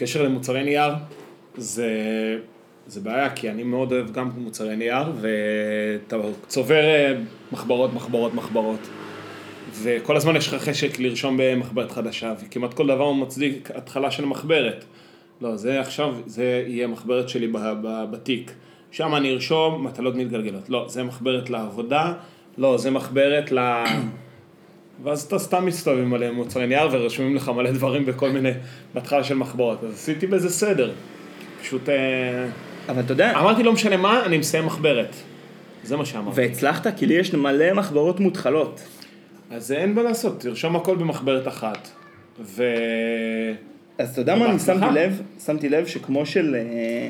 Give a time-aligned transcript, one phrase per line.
[0.00, 0.92] בקשר למוצרי נייר,
[1.56, 1.88] זה,
[2.86, 6.16] זה בעיה, כי אני מאוד אוהב גם מוצרי נייר, ואתה
[6.48, 7.14] צובר אה,
[7.52, 8.88] מחברות, מחברות, מחברות.
[9.72, 14.24] וכל הזמן יש לך חשק לרשום במחברת חדשה, וכמעט כל דבר הוא מצדיק התחלה של
[14.24, 14.84] מחברת.
[15.40, 17.52] לא, זה עכשיו, זה יהיה מחברת שלי
[18.10, 18.52] בתיק.
[18.90, 20.70] שם אני ארשום מטלות מתגלגלות.
[20.70, 22.12] לא, זה מחברת לעבודה,
[22.58, 23.58] לא, זה מחברת ל...
[25.02, 28.50] ואז אתה סתם מסתובב עם מלא מוצרי נייר ורשומים לך מלא דברים בכל מיני,
[28.94, 29.84] בהתחלה של מחברות.
[29.84, 30.92] אז עשיתי בזה סדר.
[31.62, 32.46] פשוט אה,
[32.88, 35.16] אבל אתה יודע, אמרתי לא משנה מה, אני מסיים מחברת.
[35.84, 36.40] זה מה שאמרתי.
[36.40, 38.80] והצלחת, כי לי יש מלא מחברות מותחלות.
[39.50, 41.88] אז אין מה לעשות, תרשום הכל במחברת אחת.
[42.40, 42.64] ו...
[43.98, 44.58] אז אתה יודע מה אני.
[44.58, 45.22] שמתי לב?
[45.44, 46.54] שמתי לב שכמו של...
[46.54, 47.08] אה,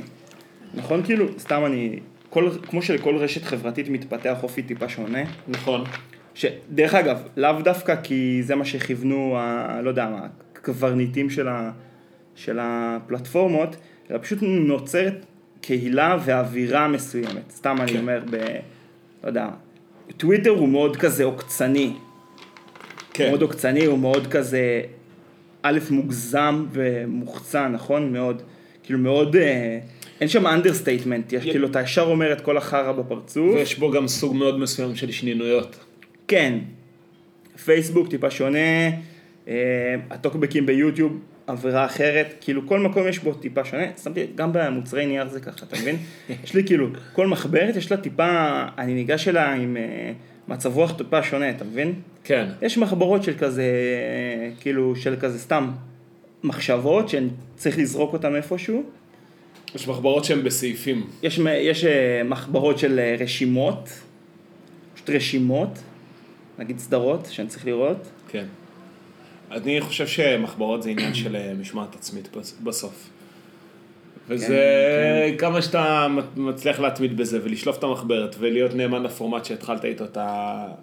[0.74, 1.98] נכון כאילו, סתם אני...
[2.30, 5.22] כל, כמו שלכל רשת חברתית מתפתח אופי טיפה שונה.
[5.48, 5.84] נכון.
[6.34, 11.70] שדרך אגב, לאו דווקא כי זה מה שכיוונו, ה, לא יודע מה, הקברניטים של, ה,
[12.34, 13.76] של הפלטפורמות,
[14.10, 15.24] אלא פשוט נוצרת
[15.60, 17.50] קהילה ואווירה מסוימת.
[17.50, 17.98] סתם אני כן.
[17.98, 18.36] אומר, ב...
[19.24, 19.48] לא יודע,
[20.16, 21.92] טוויטר הוא מאוד כזה עוקצני.
[23.12, 23.28] כן.
[23.28, 24.82] מאוד עוקצני, הוא מאוד כזה,
[25.62, 28.12] א', מוגזם ומוחצן, נכון?
[28.12, 28.42] מאוד,
[28.82, 29.78] כאילו מאוד, אה,
[30.20, 33.54] אין שם understatement, יש י- כאילו, אתה ישר אומר את כל החרא בפרצוף.
[33.54, 35.76] ויש בו גם סוג מאוד מסוים של שנינויות.
[36.30, 36.58] כן,
[37.64, 38.88] פייסבוק טיפה שונה,
[39.48, 45.06] אה, הטוקבקים ביוטיוב עבירה אחרת, כאילו כל מקום יש בו טיפה שונה, שמתי, גם במוצרי
[45.06, 45.96] נייר זה ככה, אתה מבין?
[46.44, 50.12] יש לי כאילו, כל מחברת יש לה טיפה, אני ניגש אליה עם אה,
[50.48, 51.94] מצב רוח טיפה שונה, אתה מבין?
[52.24, 52.46] כן.
[52.62, 53.64] יש מחברות של כזה,
[54.60, 55.70] כאילו, של כזה סתם
[56.44, 58.82] מחשבות שצריך לזרוק אותן איפשהו.
[59.74, 61.06] יש מחברות שהן בסעיפים.
[61.22, 63.88] יש, יש אה, מחברות של רשימות,
[64.94, 65.78] פשוט רשימות,
[66.60, 67.96] נגיד סדרות שאני צריך לראות.
[68.28, 68.44] כן.
[69.50, 73.08] אני חושב שמחברות זה עניין של אה, משמעת עצמית בס- בסוף.
[74.28, 74.46] וזה
[75.30, 80.04] כן, כמה שאתה מצליח להתמיד בזה ולשלוף את המחברת ולהיות נאמן לפורמט שהתחלת איתו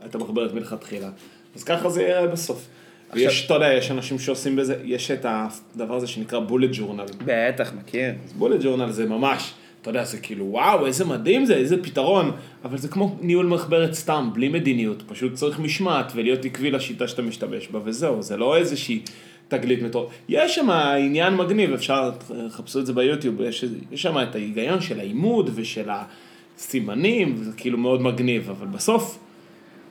[0.05, 1.09] את המחברת מלכתחילה.
[1.55, 2.67] אז ככה זה יהיה בסוף.
[3.13, 7.05] ויש, אתה יודע, יש אנשים שעושים בזה, יש את הדבר הזה שנקרא בולט ג'ורנל.
[7.25, 8.11] בטח, מכיר.
[8.25, 9.53] אז בולט ג'ורנל זה ממש,
[9.89, 12.31] אתה יודע, זה כאילו, וואו, איזה מדהים זה, איזה פתרון,
[12.65, 17.21] אבל זה כמו ניהול מחברת סתם, בלי מדיניות, פשוט צריך משמעת ולהיות עקבי לשיטה שאתה
[17.21, 19.01] משתמש בה, וזהו, זה לא איזושהי
[19.47, 20.09] תגלית מטורף.
[20.29, 22.11] יש שם עניין מגניב, אפשר,
[22.49, 23.65] חפשו את זה ביוטיוב, יש,
[23.95, 29.19] שם את ההיגיון של העימוד ושל הסימנים, וזה כאילו מאוד מגניב, אבל בסוף,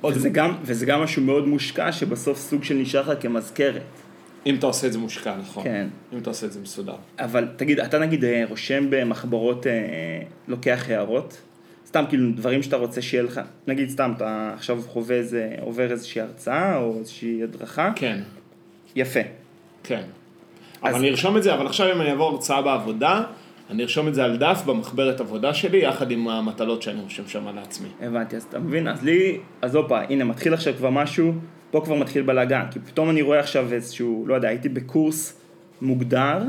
[0.01, 3.83] עוד, וזה גם, וזה גם משהו מאוד מושקע, שבסוף סוג של נשאר לך כמזכרת.
[4.47, 5.65] אם אתה עושה את זה מושקע, נכון.
[5.65, 5.87] כן.
[6.12, 6.95] אם אתה עושה את זה מסודר.
[7.19, 9.73] אבל תגיד, אתה נגיד אה, רושם במחברות, אה,
[10.49, 11.41] לוקח הערות?
[11.87, 16.21] סתם כאילו דברים שאתה רוצה שיהיה לך, נגיד סתם אתה עכשיו חווה איזה, עובר איזושהי
[16.21, 18.21] הרצאה או איזושהי הדרכה, כן.
[18.97, 19.21] יפה.
[19.83, 20.03] כן.
[20.83, 23.23] אז- אבל אני ארשום את זה, אבל עכשיו אם אני אעבור הרצאה בעבודה,
[23.71, 27.57] אני ארשום את זה על דף במחברת עבודה שלי, יחד עם המטלות שאני רושם שם
[27.57, 27.89] לעצמי.
[28.03, 28.89] הבנתי, אז אתה מבין?
[28.89, 31.33] אז לי, אז הופה, הנה מתחיל עכשיו כבר משהו,
[31.76, 35.41] פה כבר מתחיל בלאגן, כי פתאום אני רואה עכשיו איזשהו, לא יודע, הייתי בקורס
[35.82, 36.42] מוגדר,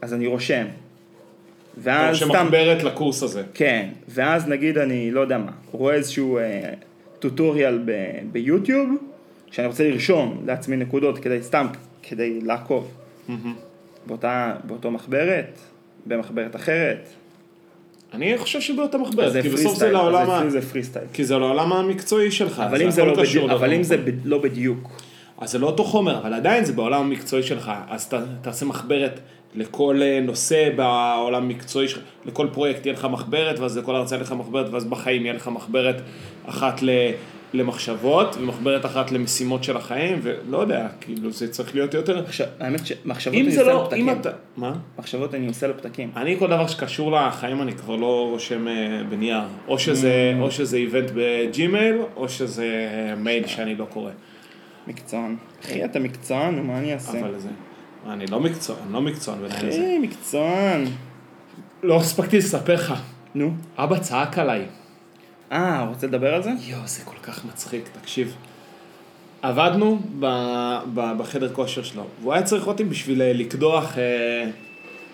[0.00, 0.66] אז אני רושם.
[1.78, 3.42] ואז סתם, מחברת לקורס הזה.
[3.54, 6.74] כן, ואז נגיד אני, לא יודע מה, רואה איזשהו אה,
[7.18, 7.92] טוטוריאל ב,
[8.32, 8.88] ביוטיוב,
[9.50, 11.66] שאני רוצה לרשום לעצמי נקודות כדי, סתם,
[12.02, 12.94] כדי לעקוב.
[14.06, 15.58] באותה, באותו מחברת,
[16.06, 17.08] במחברת אחרת.
[18.14, 21.04] אני חושב שבאותה אז מחברת, כי בסוף זה לעולם, זה פרי סטייל.
[21.12, 22.60] כי זה לעולם המקצועי שלך.
[22.60, 23.96] אבל אם זה לא בדיוק, אבל אם זה.
[23.96, 24.88] ב- לא בדיוק.
[25.38, 29.20] אז זה לא אותו חומר, אבל עדיין זה בעולם המקצועי שלך, אז ת, תעשה מחברת
[29.54, 34.24] לכל אה, נושא בעולם המקצועי שלך, לכל פרויקט יהיה לך מחברת, ואז לכל הרצאה יהיה
[34.24, 35.96] לך מחברת, ואז בחיים יהיה לך מחברת
[36.46, 36.90] אחת ל,
[37.52, 42.24] למחשבות, ומחברת אחת למשימות של החיים, ולא יודע, כאילו זה צריך להיות יותר...
[42.60, 44.10] האמת שמחשבות אני עושה לא, לפתקים.
[44.10, 44.30] אתה...
[44.56, 44.72] מה?
[44.98, 46.10] מחשבות אני עושה לפתקים.
[46.16, 48.74] אני כל דבר שקשור לחיים אני כבר לא רושם אה,
[49.08, 50.42] בנייר, או שזה, Mm.
[50.42, 52.66] או שזה event בג'ימייל, או שזה
[53.16, 54.10] מייל שאני לא קורא.
[54.86, 55.36] מקצוען.
[55.64, 57.20] אחי, אתה מקצוען, נו, מה אני אעשה?
[57.20, 57.48] אבל זה...
[58.08, 59.68] אני לא מקצוען, לא מקצוען בעניין הזה.
[59.68, 60.84] אחי, מקצוען.
[61.82, 62.94] לא הספקתי לספר לך.
[63.34, 63.50] נו.
[63.78, 64.64] אבא צעק עליי.
[65.52, 66.50] אה, רוצה לדבר על זה?
[66.66, 68.34] יואו, זה כל כך מצחיק, תקשיב.
[69.42, 70.26] עבדנו ב,
[70.94, 74.44] ב, בחדר כושר שלו, והוא היה צריך אותי בשביל אה, לקדוח, אה,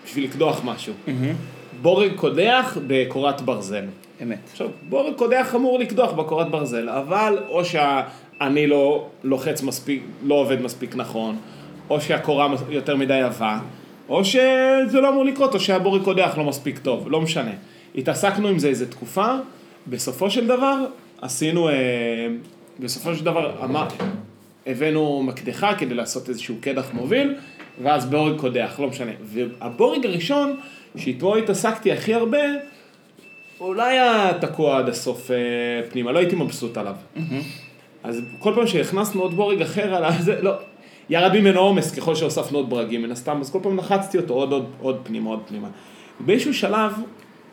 [0.05, 0.93] בשביל לקדוח משהו.
[1.81, 3.85] בורג קודח בקורת ברזל.
[4.23, 4.39] אמת.
[4.51, 10.61] עכשיו, בורג קודח אמור לקדוח בקורת ברזל, אבל או שאני לא לוחץ מספיק, לא עובד
[10.61, 11.37] מספיק נכון,
[11.89, 13.59] או שהקורה מס- יותר מדי עבה,
[14.09, 17.51] או שזה לא אמור לקרות, או שהבורג קודח לא מספיק טוב, לא משנה.
[17.95, 19.27] התעסקנו עם זה איזה תקופה,
[19.87, 20.85] בסופו של דבר
[21.21, 21.73] עשינו, אה,
[22.79, 23.87] בסופו של דבר אמר,
[24.67, 27.35] הבאנו מקדחה כדי לעשות איזשהו קדח מוביל,
[27.83, 29.11] ואז בורג קודח, לא משנה.
[29.21, 30.59] והבורג הראשון,
[30.97, 32.37] שאיתו התעסקתי הכי הרבה,
[33.57, 35.35] הוא לא היה תקוע עד הסוף אה,
[35.91, 36.95] פנימה, לא הייתי מבסוט עליו.
[38.03, 40.51] אז כל פעם שהכנסנו עוד בורג אחר על זה, לא,
[41.09, 44.51] ירד ממנו עומס ככל שהוספנו עוד ברגים מן הסתם, אז כל פעם לחצתי אותו עוד,
[44.51, 45.67] עוד, עוד פנימה, עוד פנימה.
[46.19, 46.91] באיזשהו שלב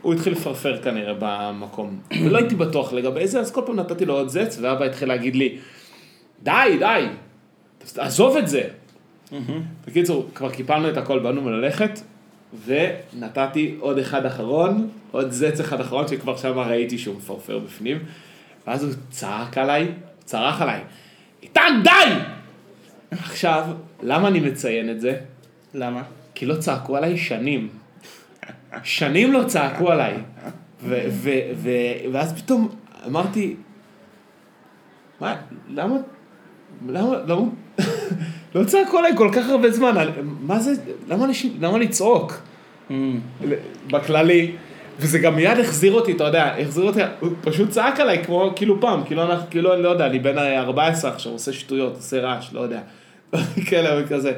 [0.02, 4.14] הוא התחיל לפרפר כנראה במקום, ולא הייתי בטוח לגבי זה, אז כל פעם נתתי לו
[4.14, 5.58] עוד זץ, ואבא התחיל להגיד לי,
[6.43, 7.06] די, די,
[7.96, 8.62] עזוב את זה.
[9.87, 12.00] בקיצור, כבר קיפלנו את הכל, באנו ללכת,
[12.66, 17.98] ונתתי עוד אחד אחרון, עוד זץ אחד אחרון, שכבר שם ראיתי שהוא מפרפר בפנים,
[18.66, 19.88] ואז הוא צעק עליי,
[20.25, 20.81] צרח עליי,
[21.43, 22.14] איתן, די!
[23.10, 23.64] עכשיו,
[24.02, 25.16] למה אני מציין את זה?
[25.75, 26.02] למה?
[26.34, 27.69] כי לא צעקו עליי שנים.
[28.82, 30.14] שנים לא צעקו עליי.
[30.84, 32.69] ו- ו- ו- ואז פתאום
[33.06, 33.56] אמרתי,
[35.20, 35.36] מה,
[35.70, 35.96] למה,
[36.88, 37.42] למה, למה,
[38.54, 39.94] לא צעקו עליי כל כך הרבה זמן,
[40.40, 40.72] מה זה,
[41.08, 42.42] למה, אנשים, למה לצעוק?
[43.86, 44.52] בכללי,
[44.98, 48.80] וזה גם מיד החזיר אותי, אתה יודע, החזיר אותי, הוא פשוט צעק עליי כמו, כאילו
[48.80, 52.52] פעם, כאילו אנחנו, כאילו, אני לא יודע, אני בן 14 עכשיו, עושה שטויות, עושה רעש,
[52.52, 52.80] לא יודע.
[53.66, 54.32] כאלה וכזה.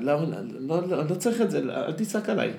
[0.00, 0.14] לא,
[0.60, 2.50] לא, לא, לא צריך את זה, אל תצעק עליי.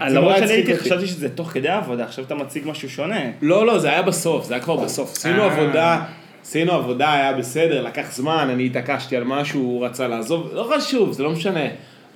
[0.00, 0.76] למרות, שאני הייתי.
[0.76, 3.20] חשבתי שזה תוך כדי העבודה, עכשיו אתה מציג משהו שונה.
[3.42, 5.12] לא, לא, זה היה בסוף, זה היה כבר בסוף.
[5.12, 5.52] עשינו אה.
[5.52, 6.04] עבודה,
[6.42, 11.12] עשינו עבודה, היה בסדר, לקח זמן, אני התעקשתי על משהו, הוא רצה לעזוב, לא חשוב,
[11.12, 11.66] זה לא משנה.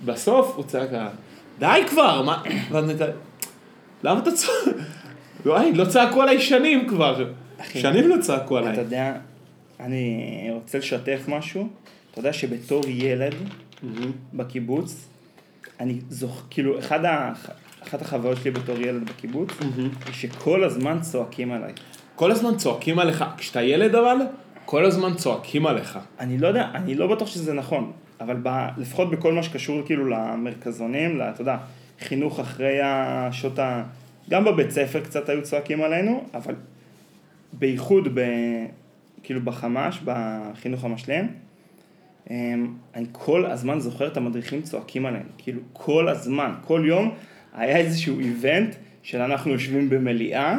[0.04, 0.88] בסוף הוא צעק,
[1.58, 2.42] די כבר, מה,
[4.04, 4.76] למה אתה צועק?
[5.74, 7.24] לא צעקו עליי שנים כבר.
[7.74, 8.72] שנים לא צעקו עליי.
[8.72, 9.12] אתה יודע,
[9.80, 11.68] אני רוצה לשתף משהו.
[12.10, 13.34] אתה יודע שבתור ילד
[14.34, 15.08] בקיבוץ,
[15.80, 17.32] אני זוכר, כאילו, אחד ה...
[17.82, 21.72] אחת החוויות שלי בתור ילד בקיבוץ, היא שכל הזמן צועקים עליי.
[22.14, 24.16] כל הזמן צועקים עליך, כשאתה ילד אבל,
[24.64, 25.98] כל הזמן צועקים עליך.
[26.20, 30.08] אני לא יודע, אני לא בטוח שזה נכון, אבל ב, לפחות בכל מה שקשור כאילו
[30.08, 31.56] למרכזונים, אתה יודע,
[32.00, 33.82] חינוך אחרי השעות ה...
[34.30, 36.54] גם בבית ספר קצת היו צועקים עלינו, אבל
[37.52, 38.20] בייחוד ב...
[39.22, 41.28] כאילו בחמ"ש, בחינוך המשלים,
[42.30, 47.14] אני כל הזמן זוכר את המדריכים צועקים עלינו, כאילו כל הזמן, כל יום
[47.54, 50.58] היה איזשהו איבנט של אנחנו יושבים במליאה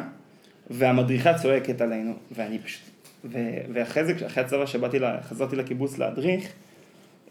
[0.70, 2.82] והמדריכה צועקת עלינו, ואני פשוט,
[3.26, 3.40] ו,
[3.74, 6.52] ואחרי זה, אחרי הצבא שבאתי, לה- חזרתי לקיבוץ להדריך,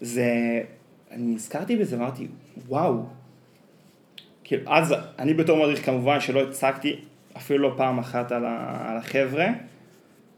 [0.01, 0.25] זה,
[1.11, 2.27] אני נזכרתי בזה, אמרתי,
[2.67, 3.05] וואו,
[4.43, 6.95] כאילו, אז אני בתור מדריך כמובן שלא הצגתי
[7.37, 9.47] אפילו לא פעם אחת על, ה, על החבר'ה,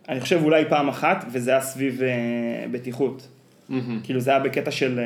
[0.09, 3.27] אני חושב אולי פעם אחת, וזה היה סביב אה, בטיחות.
[4.03, 5.05] כאילו זה היה בקטע של אה,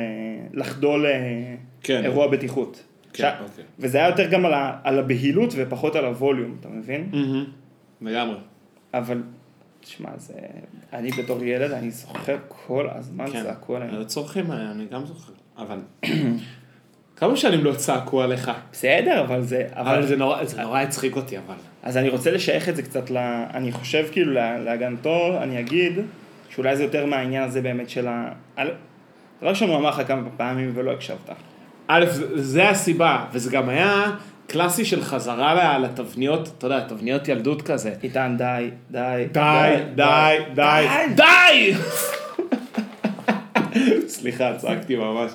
[0.52, 2.04] לחדול אה, כן.
[2.04, 2.82] אירוע בטיחות.
[3.12, 3.64] כן, עכשיו- אוקיי.
[3.78, 7.10] וזה היה יותר גם על, ה, על הבהילות ופחות על הווליום, אתה מבין?
[8.02, 8.36] לגמרי.
[8.94, 9.22] אבל,
[9.80, 10.34] תשמע, זה...
[10.92, 13.42] אני בתור ילד, אני זוכר כל הזמן כן.
[13.42, 14.00] צעקו עלינו.
[14.00, 15.32] הצורכים האלה, אני גם זוכר.
[15.58, 15.78] אבל...
[17.16, 18.50] כמה שנים לא צעקו עליך?
[18.72, 19.66] בסדר, אבל זה...
[19.70, 21.54] אבל זה נורא, זה נורא הצחיק אותי, אבל.
[21.82, 23.16] אז אני רוצה לשייך את זה קצת ל...
[23.54, 25.92] אני חושב כאילו לה- להגנתו, אני אגיד
[26.56, 28.28] שאולי זה יותר מהעניין הזה באמת של ה...
[29.40, 31.30] דבר ראשון הוא אמר לך כמה פעמים ולא הקשבת.
[31.88, 32.04] א',
[32.34, 34.04] זה- הסיבה, וזה גם היה
[34.46, 37.94] קלאסי של חזרה לתבניות, אתה יודע, תבניות ילדות כזה.
[38.02, 41.74] איתן, די, די, די, די, די, די!
[44.08, 45.32] סליחה, צעקתי ממש.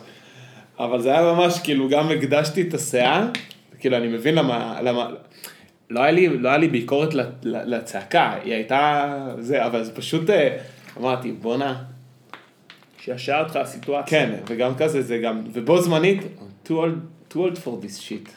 [0.80, 3.26] אבל זה היה ממש, כאילו, גם הקדשתי את הסאה,
[3.80, 5.08] כאילו, אני מבין למה, למה,
[5.90, 7.10] לא היה לי, לא היה לי ביקורת
[7.44, 10.58] לצעקה, היא הייתה, זה, אבל זה פשוט, אה,
[10.98, 11.84] אמרתי, בואנה,
[13.00, 14.20] שישר אותך הסיטואציה.
[14.20, 16.22] כן, וגם כזה, זה גם, ובו זמנית,
[16.66, 18.30] too old, too old for this shit.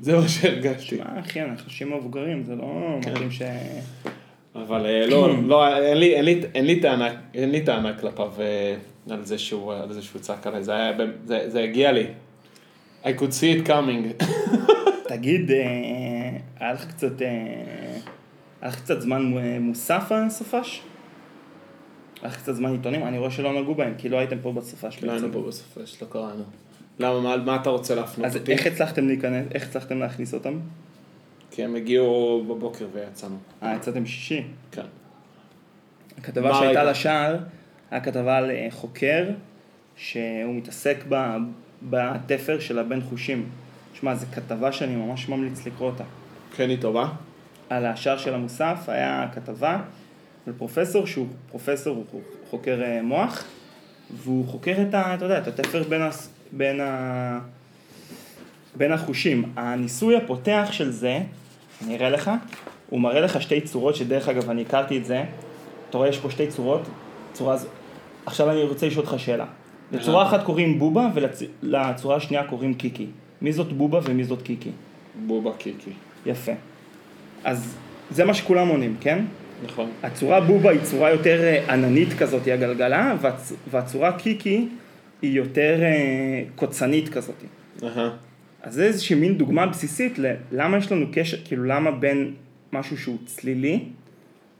[0.00, 0.96] זה מה שהרגשתי.
[0.98, 2.98] מה, אחי, אנחנו אנשים מבוגרים, זה לא.
[2.98, 3.42] מתאים ש...
[4.54, 8.32] אבל אה, לא, לא, אין לי, אין לי, אין לי טענה, אין לי טענה כלפיו
[8.40, 8.74] אה,
[9.10, 10.92] על זה שהוא, על זה שהוא צעק עליי, זה היה,
[11.24, 12.06] זה, זה הגיע לי.
[13.04, 14.24] I could see it coming.
[15.08, 15.56] תגיד, אה,
[16.60, 20.82] היה לך קצת, היה לך קצת זמן מו- מוסף הסופש?
[22.24, 23.06] לך קצת זמן עיתונים?
[23.06, 26.06] אני רואה שלא נגעו בהם, כי לא הייתם פה בסופש לא היינו פה בסופש, לא
[26.10, 26.44] קראנו.
[26.98, 28.52] למה, מה, מה אתה רוצה להפנות אז אותי?
[28.52, 30.58] איך הצלחתם להיכנס, איך הצלחתם להכניס אותם?
[31.50, 33.36] כי הם הגיעו בבוקר ויצאנו.
[33.62, 34.42] אה, יצאתם שישי.
[34.72, 34.82] כן.
[36.18, 36.84] הכתבה שהייתה?
[36.84, 37.36] לשער,
[37.90, 39.24] היה כתבה על אה, חוקר
[39.96, 41.36] שהוא מתעסק ב-
[41.82, 43.48] בתפר של הבין חושים.
[43.94, 46.04] שמע, זו כתבה שאני ממש ממליץ לקרוא אותה.
[46.56, 47.08] כן, היא טובה?
[47.70, 49.82] על השער של המוסף היה כתבה
[50.46, 53.44] על פרופסור שהוא פרופסור, הוא חוקר אה, מוח,
[54.10, 57.38] והוא חוקר את, ה, אתה יודע, את התפר בין, הס, בין, ה,
[58.76, 59.52] בין החושים.
[59.56, 61.20] הניסוי הפותח של זה,
[61.84, 62.30] אני אראה לך,
[62.90, 65.24] הוא מראה לך שתי צורות, שדרך אגב אני הכרתי את זה,
[65.90, 66.82] אתה רואה יש פה שתי צורות,
[67.32, 67.68] צורה זו.
[68.26, 69.46] עכשיו אני רוצה לשאול אותך שאלה.
[69.92, 70.28] לצורה.
[70.28, 73.06] אחת קוראים בובה ולצורה השנייה קוראים קיקי.
[73.42, 74.70] מי זאת בובה ומי זאת קיקי?
[75.26, 75.90] בובה קיקי.
[76.26, 76.52] יפה.
[77.44, 77.76] אז
[78.10, 79.24] זה מה שכולם עונים, כן?
[79.62, 79.90] נכון.
[80.02, 83.52] הצורה בובה היא צורה יותר אה, עננית כזאת, היא הגלגלה, והצ...
[83.70, 84.68] והצורה קיקי
[85.22, 87.34] היא יותר אה, קוצנית כזאת.
[87.82, 88.10] אהה.
[88.62, 90.18] אז זה איזושהי מין דוגמה בסיסית
[90.52, 92.34] ללמה יש לנו קשר, כאילו למה בין
[92.72, 93.84] משהו שהוא צלילי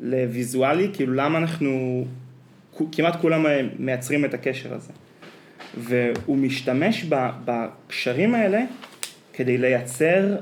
[0.00, 2.04] לוויזואלי, כאילו למה אנחנו,
[2.92, 4.92] כמעט כולם אה, מייצרים את הקשר הזה.
[5.78, 7.04] והוא משתמש
[7.44, 8.62] בקשרים האלה
[9.32, 10.36] כדי לייצר,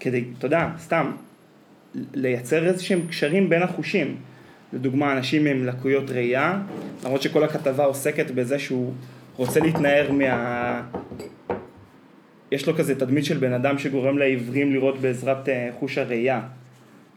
[0.00, 1.12] כדי, אתה יודע, סתם,
[2.14, 4.16] לייצר איזה שהם קשרים בין החושים.
[4.72, 6.62] לדוגמה, אנשים עם לקויות ראייה,
[7.04, 8.92] למרות שכל הכתבה עוסקת בזה שהוא
[9.36, 10.82] רוצה להתנער מה...
[12.52, 16.40] יש לו כזה תדמית של בן אדם שגורם לעיוורים לראות בעזרת אה, חוש הראייה.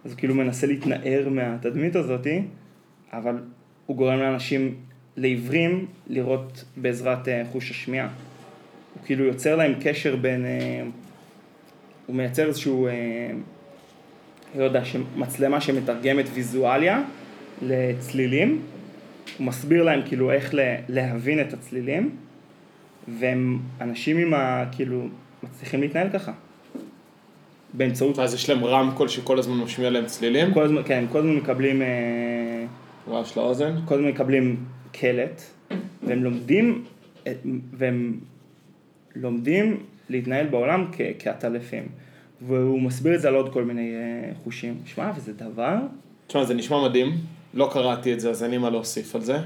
[0.06, 2.42] אז הוא כאילו מנסה להתנער מהתדמית הזאתי,
[3.14, 3.36] אבל
[3.86, 4.76] הוא גורם לאנשים,
[5.18, 8.10] לעיוורים, לראות בעזרת אה, חוש השמיעה.
[8.94, 10.46] הוא כאילו יוצר להם קשר בין...
[10.46, 10.84] אה,
[12.06, 12.88] הוא מייצר איזשהו,
[14.58, 14.82] לא יודע,
[15.16, 17.02] מצלמה שמתרגמת ויזואליה
[17.62, 18.62] לצלילים.
[19.38, 20.54] הוא מסביר להם כאילו איך
[20.90, 22.10] להבין את הצלילים,
[23.08, 24.64] והם אנשים עם ה...
[24.72, 25.08] כאילו,
[25.44, 26.32] מצליחים להתנהל ככה.
[27.74, 28.20] באמצעות...
[28.20, 30.54] אז יש להם רמקול שכל הזמן משמיע להם צלילים.
[30.54, 31.82] כל הזמן, כן, כל הזמן מקבלים...
[31.82, 31.88] אה,
[33.08, 33.76] רעש לאוזן.
[33.86, 34.56] כל הזמן מקבלים
[34.92, 35.42] קלט,
[36.04, 36.84] והם לומדים,
[37.74, 38.20] והם
[39.16, 39.78] לומדים
[40.10, 41.84] להתנהל בעולם כ- כעטלפים.
[42.42, 44.78] והוא מסביר את זה על עוד כל מיני אה, חושים.
[44.86, 45.76] שמע, וזה דבר,
[46.28, 47.18] תשמע, זה נשמע מדהים.
[47.54, 49.38] לא קראתי את זה, אז אין לי מה להוסיף על זה.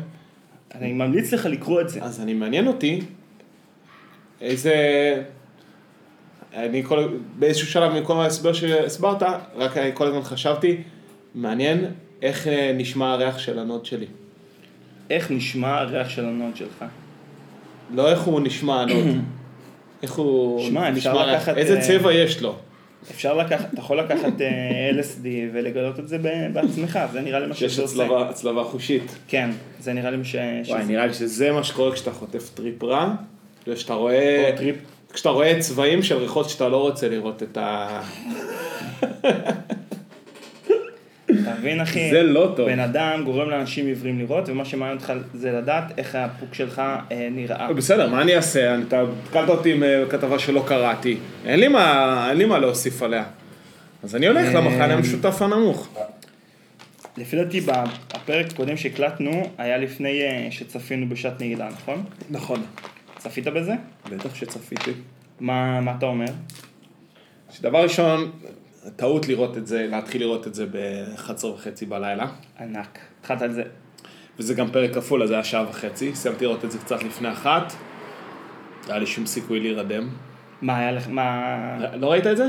[0.75, 2.03] אני ממליץ לך לקרוא את זה.
[2.03, 3.01] אז אני מעניין אותי
[4.41, 4.75] איזה...
[6.53, 7.17] אני כל...
[7.39, 9.23] באיזשהו שלב מכל ההסבר שהסברת,
[9.55, 10.77] רק אני כל הזמן חשבתי,
[11.35, 11.85] מעניין
[12.21, 14.05] איך אה, נשמע הריח של הנאד שלי.
[15.09, 16.85] איך נשמע הריח של הנאד שלך?
[17.93, 19.05] לא איך הוא נשמע הנאד,
[20.03, 22.55] איך הוא שמע, אפשר לקחת, איזה אה, צבע יש לו.
[23.11, 26.17] אפשר לקחת, אתה יכול לקחת אה, LSD ולגלות את זה
[26.53, 28.03] בעצמך, זה נראה לי מה שיש שזה עושה.
[28.03, 29.15] הצלבה, הצלבה חושית.
[29.27, 30.35] כן, זה נראה לי מה ש...
[30.67, 33.13] וואי, נראה לי שזה מה שקורה כשאתה חוטף טריפ רע,
[33.65, 34.55] כשאתה רואה.
[35.13, 38.01] כשאתה רואה צבעים של ריחות שאתה לא רוצה לראות את ה...
[41.61, 42.09] מבין אחי?
[42.11, 42.69] זה לא טוב.
[42.69, 46.79] בן אדם גורם לאנשים עיוורים לראות, ומה שמעניין אותך זה לדעת איך הפוק שלך
[47.11, 47.73] אה, נראה.
[47.73, 48.73] בסדר, מה אני אעשה?
[48.75, 51.17] אני- אתה התקלת אותי עם אה, כתבה שלא קראתי.
[51.45, 53.23] אין לי מה, אין לי מה להוסיף עליה.
[54.03, 55.89] אז אני הולך אה, למחנה המשותף הנמוך.
[57.17, 62.03] לפי דעתי בפרק הקודם שהקלטנו היה לפני אה, שצפינו בשעת נעילה, נכון?
[62.29, 62.63] נכון.
[63.17, 63.73] צפית בזה?
[64.11, 64.91] בטח שצפיתי.
[65.39, 66.25] מה, מה אתה אומר?
[67.51, 68.31] שדבר ראשון,
[68.95, 72.27] טעות לראות את זה, להתחיל לראות את זה ב-11 וחצי בלילה.
[72.59, 72.99] ענק.
[73.19, 73.63] התחלת על זה.
[74.39, 76.15] וזה גם פרק כפול, אז זה היה שעה וחצי.
[76.15, 77.73] סיימתי לראות את זה קצת לפני אחת.
[78.87, 80.09] היה לי שום סיכוי להירדם.
[80.61, 81.95] מה היה לך, מה...
[81.95, 82.45] לא ראית את זה?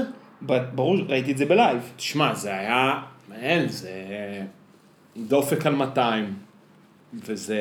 [0.75, 1.93] ברור, ראיתי את זה בלייב.
[1.97, 3.03] תשמע, זה היה,
[3.35, 3.93] אין, זה
[5.17, 6.35] דופק על 200,
[7.15, 7.61] וזה,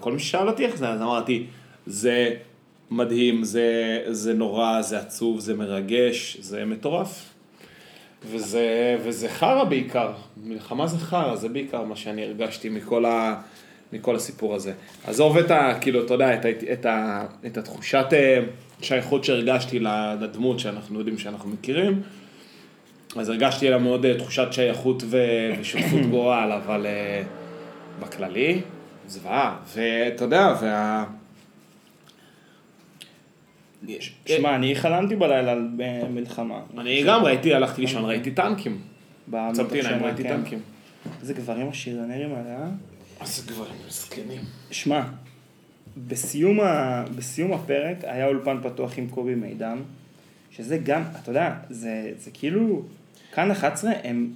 [0.00, 1.46] כל מי ששאל אותי איך זה, אז אמרתי,
[1.86, 2.34] זה
[2.90, 7.34] מדהים, זה, זה נורא, זה עצוב, זה מרגש, זה מטורף.
[8.24, 10.12] וזה, וזה חרא בעיקר,
[10.44, 13.40] מלחמה זה חרא, זה בעיקר מה שאני הרגשתי מכל, ה,
[13.92, 14.72] מכל הסיפור הזה.
[15.06, 18.40] עזוב את ה, כאילו, אתה יודע, את, את, ה, את התחושת אה,
[18.82, 19.78] שייכות שהרגשתי
[20.20, 22.02] לדמות שאנחנו יודעים שאנחנו מכירים,
[23.16, 27.22] אז הרגשתי לה מאוד אה, תחושת שייכות ושותפות גורל, אבל אה,
[28.00, 28.60] בכללי,
[29.06, 29.56] זוועה.
[29.74, 31.04] ואתה יודע, וה...
[33.88, 36.60] יש- שמע, אני חלמתי בלילה על אה, מלחמה.
[36.78, 38.78] אני גם ראיתי, הלכתי לישון, ראיתי טנקים.
[39.52, 40.28] צפתי עיניים, ראיתי כן.
[40.36, 40.58] טנקים.
[41.20, 42.68] איזה גברים השריונרים האלה, אה?
[43.20, 44.40] איזה גברים מסכנים.
[44.70, 45.02] שמע,
[46.08, 47.04] בסיום, ה...
[47.16, 49.78] בסיום הפרק היה אולפן פתוח עם קובי מידן,
[50.50, 52.82] שזה גם, אתה יודע, זה, זה כאילו,
[53.32, 54.30] כאן 11 הם,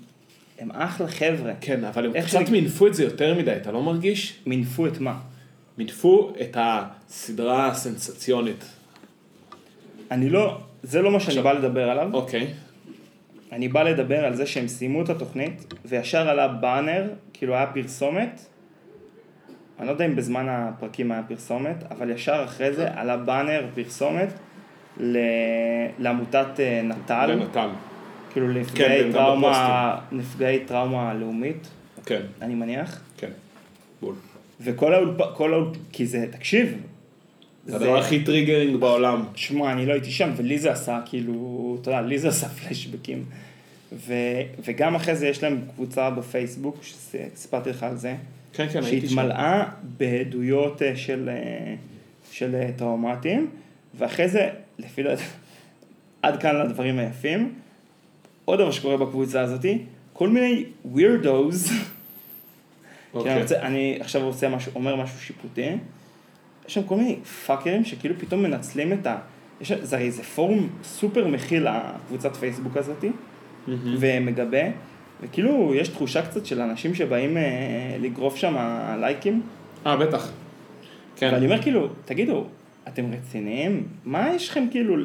[0.58, 1.52] הם אחלה חבר'ה.
[1.60, 4.38] כן, אבל הם קצת זה- מינפו את זה יותר מדי, אתה לא מרגיש?
[4.46, 5.20] מינפו את מה?
[5.78, 8.64] מינפו את הסדרה הסנסציונית.
[10.10, 12.10] אני לא, זה לא מה שאני בא לדבר עליו.
[12.12, 12.46] אוקיי.
[13.52, 18.40] אני בא לדבר על זה שהם סיימו את התוכנית, וישר עלה באנר, כאילו היה פרסומת,
[19.78, 24.28] אני לא יודע אם בזמן הפרקים היה פרסומת, אבל ישר אחרי זה עלה באנר פרסומת
[25.00, 25.18] ל...
[25.98, 27.68] לעמותת אה, נט"ל, לנט"ל.
[28.32, 31.68] כאילו כן, לנפגעי טראומה, נפגעי טראומה לאומית,
[32.06, 33.30] כן, אני מניח, כן.
[34.00, 34.14] בול.
[34.60, 35.20] וכל האולפ...
[35.34, 35.76] כל האולפ...
[35.92, 36.82] כי זה, תקשיב,
[37.66, 39.24] זה הדבר הכי triggering בעולם.
[39.34, 43.24] שמע, אני לא הייתי שם, ולי זה עשה, כאילו, אתה יודע, לי זה עשה פלשבקים.
[43.92, 44.14] ו,
[44.64, 48.14] וגם אחרי זה יש להם קבוצה בפייסבוק, שסיפרתי לך על זה,
[48.52, 49.14] כן, כן, הייתי שם.
[49.14, 51.74] שהתמלאה בעדויות אה, של, אה,
[52.32, 53.50] של אה, טראומטיים,
[53.94, 55.22] ואחרי זה, לפי דעתי,
[56.22, 57.54] עד כאן לדברים היפים.
[58.44, 59.78] עוד דבר שקורה בקבוצה הזאתי,
[60.12, 61.74] כל מיני weirdos, כי
[63.14, 63.32] אוקיי.
[63.32, 65.70] אני, רוצה, אני עכשיו עושה משהו, אומר משהו שיפוטי,
[66.68, 67.16] יש שם כל מיני
[67.46, 69.16] פאקרים שכאילו פתאום מנצלים את ה...
[69.60, 73.10] יש, זה הרי זה פורום סופר מכיל הקבוצת פייסבוק הזאתי,
[73.66, 73.96] מהמם.
[73.98, 74.62] ומגבה,
[75.22, 77.42] וכאילו יש תחושה קצת של אנשים שבאים אה,
[78.00, 78.56] לגרוף שם
[79.00, 79.42] לייקים,
[79.86, 80.30] אה, בטח.
[81.16, 81.30] כן.
[81.32, 82.44] ואני אומר כאילו, תגידו,
[82.88, 83.86] אתם רציניים?
[84.04, 84.96] מה יש לכם כאילו,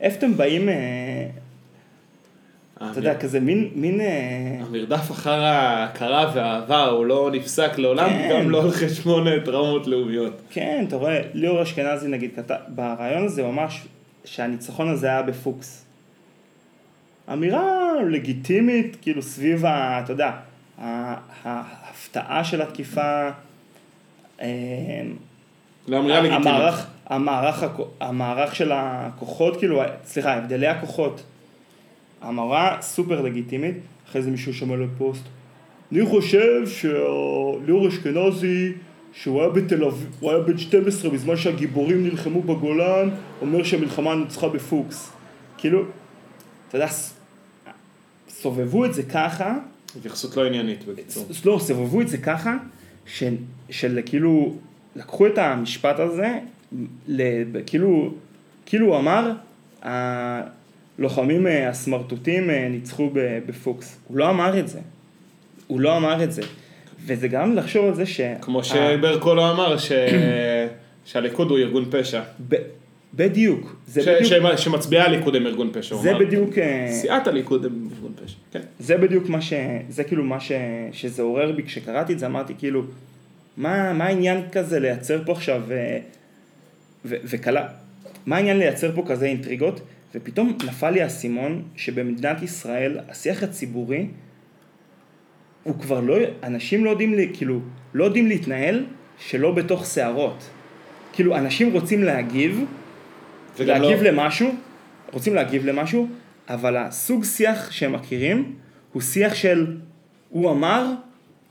[0.00, 0.74] איפה אתם באים, אה,
[2.90, 4.06] אתה יודע, כזה מין, מין, אה,
[4.60, 8.28] המרדף אחר ההכרה והאהבה הוא לא נפסק לעולם, כן.
[8.32, 10.40] גם לא על חשבון אה, טראומות לאומיות.
[10.50, 12.30] כן, אתה רואה, ליאור אשכנזי נגיד,
[12.68, 13.86] ברעיון הזה הוא אמר ש-
[14.24, 15.84] שהניצחון הזה היה בפוקס.
[17.32, 20.00] אמירה לגיטימית, כאילו סביב ה...
[20.04, 20.30] אתה יודע,
[21.44, 23.28] ההפתעה של התקיפה,
[24.40, 24.46] אה,
[25.88, 26.32] לא לגיטימית.
[26.46, 27.64] המערך, המערך,
[28.00, 31.22] המערך של הכוחות, כאילו, סליחה, הבדלי הכוחות.
[32.20, 33.76] המראה סופר לגיטימית,
[34.08, 35.22] אחרי זה מישהו שמע לפוסט.
[35.92, 38.72] אני חושב שליאור אשכנזי,
[39.12, 43.08] שהוא היה בתל אביב, הוא היה בן 12 בזמן שהגיבורים נלחמו בגולן,
[43.40, 45.12] אומר שהמלחמה נוצחה בפוקס.
[45.58, 45.82] כאילו,
[46.68, 46.88] אתה יודע,
[48.28, 49.58] סובבו את זה ככה,
[49.96, 51.26] התייחסות לא עניינית בקיצור.
[51.44, 52.56] לא, סובבו את זה ככה,
[53.06, 53.34] של,
[53.70, 54.56] של כאילו,
[54.96, 56.38] לקחו את המשפט הזה,
[57.66, 58.14] כאילו,
[58.66, 59.32] כאילו הוא אמר,
[60.98, 63.10] הלוחמים אה, הסמרטוטים אה, ניצחו
[63.46, 63.98] בפוקס.
[64.08, 64.78] הוא לא אמר את זה.
[65.66, 66.42] הוא לא אמר את זה.
[67.06, 68.20] וזה גם לחשוב על זה ש...
[68.40, 69.92] כמו ה- שברקולו אמר ש...
[71.04, 72.20] שהליכוד הוא ארגון פשע.
[72.48, 72.54] ב-
[73.14, 73.76] בדיוק.
[73.86, 75.96] זה ש- בדיוק, ש- שמצביעי הליכוד הם ארגון פשע.
[75.96, 76.18] זה אמר.
[76.18, 78.36] בדיוק, אה, סיעת הליכוד הם ארגון פשע.
[78.52, 78.60] כן.
[78.80, 79.52] זה בדיוק מה ש...
[79.88, 80.52] זה כאילו מה ש...
[80.92, 82.82] שזה עורר בי כשקראתי את זה, אמרתי כאילו,
[83.56, 85.74] מה, מה העניין כזה לייצר פה עכשיו, ו...
[87.04, 87.14] ו...
[87.24, 87.68] וכלה,
[88.26, 89.80] מה העניין לייצר פה כזה אינטריגות?
[90.14, 94.06] ופתאום נפל לי האסימון שבמדינת ישראל השיח הציבורי
[95.62, 97.60] הוא כבר לא, אנשים לא יודעים, לי, כאילו,
[97.94, 98.84] לא יודעים להתנהל
[99.18, 100.50] שלא בתוך סערות.
[101.12, 102.64] כאילו, אנשים רוצים להגיב,
[103.58, 104.54] וגם להגיב לא- למשהו,
[105.12, 106.08] רוצים להגיב למשהו,
[106.48, 108.54] אבל הסוג שיח שהם מכירים
[108.92, 109.76] הוא שיח של
[110.30, 110.86] הוא אמר,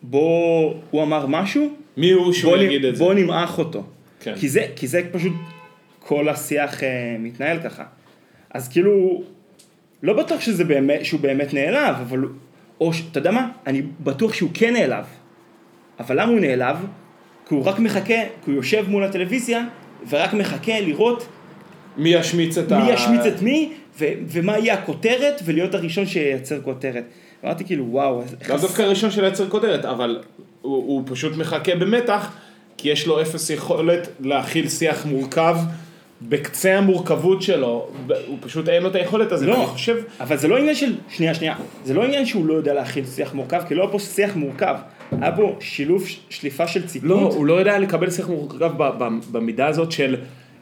[0.04, 3.04] בוא, הוא אמר משהו, מי הוא שהוא בוא, יגיד נ- את זה?
[3.04, 3.84] בוא נמעך אותו.
[4.20, 4.34] כן.
[4.40, 5.34] כי, זה, כי זה פשוט
[6.00, 7.84] כל השיח אה, מתנהל ככה.
[8.58, 9.24] אז כאילו,
[10.04, 12.26] לא בטוח שזה באמת, שהוא באמת נעלב, אבל
[12.82, 13.50] או אתה יודע מה?
[13.68, 15.06] אני בטוח שהוא כן נעלב.
[16.00, 16.78] אבל למה הוא נעלב?
[17.48, 18.14] כי הוא רק מחכה,
[18.46, 19.66] כי הוא יושב מול הטלוויזיה
[20.10, 21.28] ורק מחכה לראות
[21.98, 22.80] מי ישמיץ את ה...
[22.80, 27.04] מי ישמיץ את מי, ו- ומה יהיה הכותרת, ולהיות הראשון שייצר כותרת.
[27.44, 30.22] אמרתי כאילו, וואו, איך לאו דווקא הראשון של לייצר כותרת, אבל
[30.62, 32.36] הוא, הוא פשוט מחכה במתח,
[32.78, 35.58] כי יש לו אפס יכולת להכיל שיח מורכב
[36.22, 37.88] בקצה המורכבות שלו,
[38.28, 40.96] הוא פשוט אין לו את היכולת הזאת, לא, ואני חושב, אבל זה לא עניין של,
[41.10, 44.00] שנייה, שנייה, זה לא עניין שהוא לא יודע להכיל שיח מורכב, כי לא היה פה
[44.00, 44.76] שיח מורכב,
[45.22, 47.10] היה פה שילוב, שליפה של ציטוט.
[47.10, 48.72] לא, הוא לא יודע לקבל שיח מורכב
[49.32, 50.16] במידה הזאת של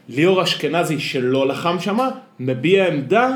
[0.10, 3.30] ליאור אשכנזי שלא לחם שמה, מביע עמדה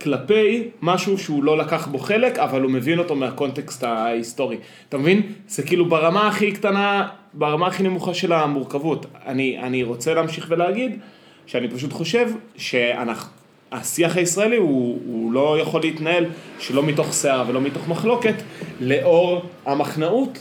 [0.00, 4.56] כלפי משהו שהוא לא לקח בו חלק, אבל הוא מבין אותו מהקונטקסט ההיסטורי.
[4.88, 5.22] אתה מבין?
[5.48, 9.06] זה כאילו ברמה הכי קטנה, ברמה הכי נמוכה של המורכבות.
[9.26, 10.98] אני, אני רוצה להמשיך ולהגיד
[11.46, 13.30] שאני פשוט חושב שאנחנו...
[13.72, 16.26] השיח הישראלי הוא, הוא לא יכול להתנהל
[16.58, 18.34] שלא מתוך סערה ולא מתוך מחלוקת,
[18.80, 20.38] לאור המחנאות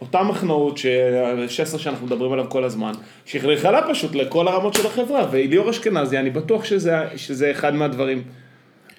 [0.00, 2.92] אותה מחנאות ש-16 שאנחנו מדברים עליו כל הזמן,
[3.26, 8.22] שחלחלה פשוט לכל הרמות של החברה, וליאור אשכנזי, אני בטוח שזה, שזה אחד מהדברים.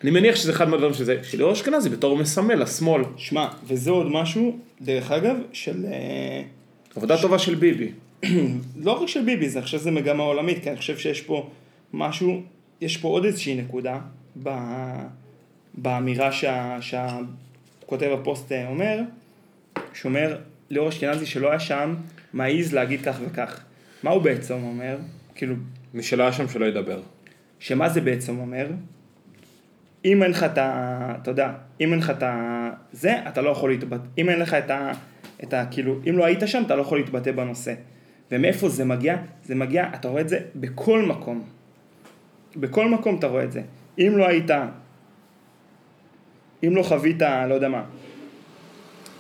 [0.04, 3.04] אני מניח שזה אחד מהדברים שזה, שליאור אשכנזי בתור מסמל לשמאל.
[3.18, 5.86] שמע, וזה עוד משהו, דרך אגב, של...
[5.86, 6.42] אה,
[6.96, 7.92] עבודה טובה של ביבי.
[8.86, 11.50] לא רק של ביבי, זה, אני חושב שזה מגמה עולמית, כי אני חושב שיש פה
[11.94, 12.42] משהו,
[12.82, 14.00] יש פה עוד איזושהי נקודה
[14.44, 14.50] ב,
[15.74, 19.00] באמירה שה, שהכותב הפוסט אה, אומר,
[19.94, 20.38] שאומר,
[20.70, 21.96] ליאור אשכנזי שלא היה שם,
[22.34, 23.64] מעז להגיד כך וכך.
[24.04, 24.98] מה הוא בעצם אומר?
[25.36, 25.56] כאילו,
[25.94, 27.02] מי שלא היה שם שלא ידבר.
[27.60, 28.68] שמה זה בעצם אומר?
[30.06, 31.16] אם אין לך את ה...
[31.22, 32.70] אתה יודע, אם אין לך את ה...
[32.92, 34.04] זה, אתה לא יכול להתבטא...
[34.18, 34.92] אם אין לך את ה...
[35.44, 35.66] את ה...
[35.72, 37.74] כאילו, אם לא היית שם, אתה לא יכול להתבטא בנושא.
[38.32, 39.16] ומאיפה זה מגיע?
[39.44, 41.44] זה מגיע, אתה רואה את זה בכל מקום.
[42.56, 43.62] בכל מקום אתה רואה את זה.
[44.00, 44.50] אם לא היית...
[46.68, 47.84] אם לא חווית, לא יודע מה,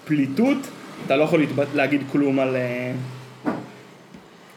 [0.05, 0.57] פליטות,
[1.05, 1.67] אתה לא יכול להתבט...
[1.75, 2.55] להגיד כלום על...
[2.55, 2.91] אה,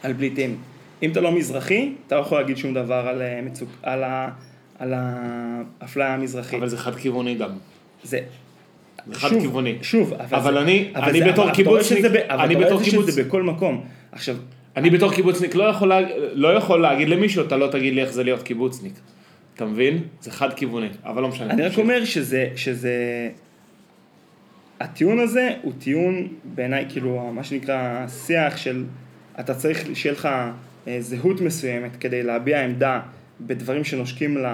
[0.03, 0.57] על פליטים.
[1.03, 3.69] אם אתה לא מזרחי, אתה לא יכול להגיד שום דבר על, אה, מצוק...
[3.83, 4.29] על, ה...
[4.79, 6.59] על האפליה המזרחית.
[6.59, 7.49] אבל זה חד כיווני גם.
[8.03, 8.19] זה...
[9.07, 9.77] זה חד שוב, כיוווני.
[9.81, 12.53] שוב, אבל, אבל זה, אני- אבל אני זה, בתור אבל אתה רואה קיבוצניק- אבל אני
[12.55, 13.85] אתה רואה בתור שזה בכל מקום.
[14.11, 14.35] עכשיו,
[14.77, 15.91] אני בתור קיבוצניק לא יכול,
[16.33, 18.93] לא יכול להגיד למישהו, אתה לא תגיד לי איך זה להיות קיבוצניק.
[19.55, 20.03] אתה מבין?
[20.21, 21.53] זה חד כיווני, אבל לא משנה.
[21.53, 23.29] אני רק אומר שזה, שזה,
[24.79, 28.85] הטיעון הזה הוא טיעון בעיניי, כאילו, מה שנקרא שיח של,
[29.39, 30.29] אתה צריך שיהיה לך
[30.87, 32.99] אה, זהות מסוימת כדי להביע עמדה
[33.41, 34.45] בדברים שנושקים ל...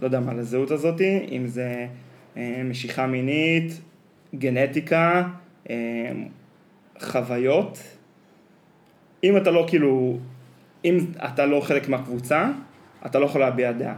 [0.00, 1.00] לא יודע מה, לזהות הזאת,
[1.32, 1.86] אם זה
[2.36, 3.80] אה, משיכה מינית,
[4.34, 5.28] גנטיקה,
[5.70, 5.76] אה,
[7.00, 7.91] חוויות.
[9.24, 10.18] אם אתה לא כאילו,
[10.84, 12.50] אם אתה לא חלק מהקבוצה,
[13.06, 13.94] אתה לא יכול להביע דעה.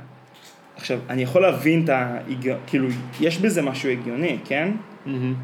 [0.76, 2.88] עכשיו, אני יכול להבין את ההיגיון, כאילו,
[3.20, 4.72] יש בזה משהו הגיוני, כן?
[5.06, 5.34] מהמם.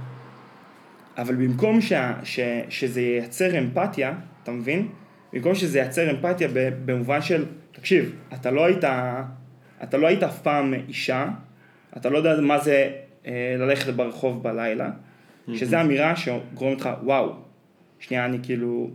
[1.18, 4.88] אבל במקום שה, ש, שזה ייצר אמפתיה, אתה מבין?
[5.32, 6.48] במקום שזה ייצר אמפתיה
[6.84, 8.84] במובן של, תקשיב, אתה לא היית,
[9.82, 11.26] אתה לא היית אף פעם אישה,
[11.96, 12.90] אתה לא יודע מה זה
[13.26, 14.90] אה, ללכת ברחוב בלילה,
[15.54, 17.32] שזו אמירה שגורמת לך, וואו,
[17.98, 18.90] שנייה, אני כאילו,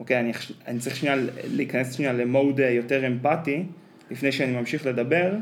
[0.00, 0.32] אוקיי, אני,
[0.66, 1.16] אני צריך שנייה
[1.54, 3.62] להיכנס שנייה למוד אה, יותר אמפתי,
[4.10, 5.32] לפני שאני ממשיך לדבר,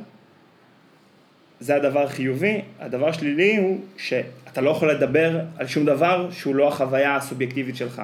[1.61, 2.61] זה הדבר החיובי.
[2.81, 8.03] הדבר השלילי הוא שאתה לא יכול לדבר על שום דבר שהוא לא החוויה הסובייקטיבית שלך.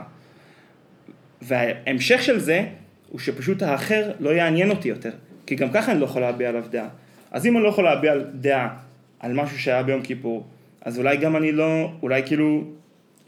[1.43, 2.65] וההמשך של זה
[3.09, 5.11] הוא שפשוט האחר לא יעניין אותי יותר,
[5.47, 6.89] כי גם ככה אני לא יכול להביע עליו דעה.
[7.31, 8.77] אז אם אני לא יכול להביע דעה
[9.21, 10.47] על משהו שהיה ביום כיפור,
[10.81, 12.65] אז אולי גם אני לא, אולי כאילו,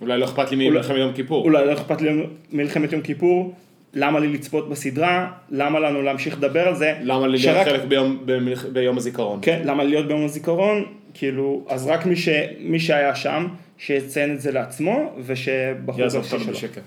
[0.04, 1.44] אולי לא אכפת לי ממלחמת יום כיפור.
[1.44, 2.10] אולי לא אכפת לי
[2.52, 3.54] מלחמת יום כיפור,
[3.94, 6.94] למה לי לצפות בסדרה, למה לנו להמשיך לדבר על זה.
[7.02, 9.38] למה לי שרק- להיות חלק ביום- במלח- ביום הזיכרון?
[9.42, 10.84] כן, למה להיות ביום הזיכרון?
[11.14, 12.28] כאילו, אז רק מי, ש,
[12.60, 13.46] מי שהיה שם,
[13.78, 16.52] שיציין את זה לעצמו, ושבחור יעזוב אותנו.
[16.52, 16.82] בשקט.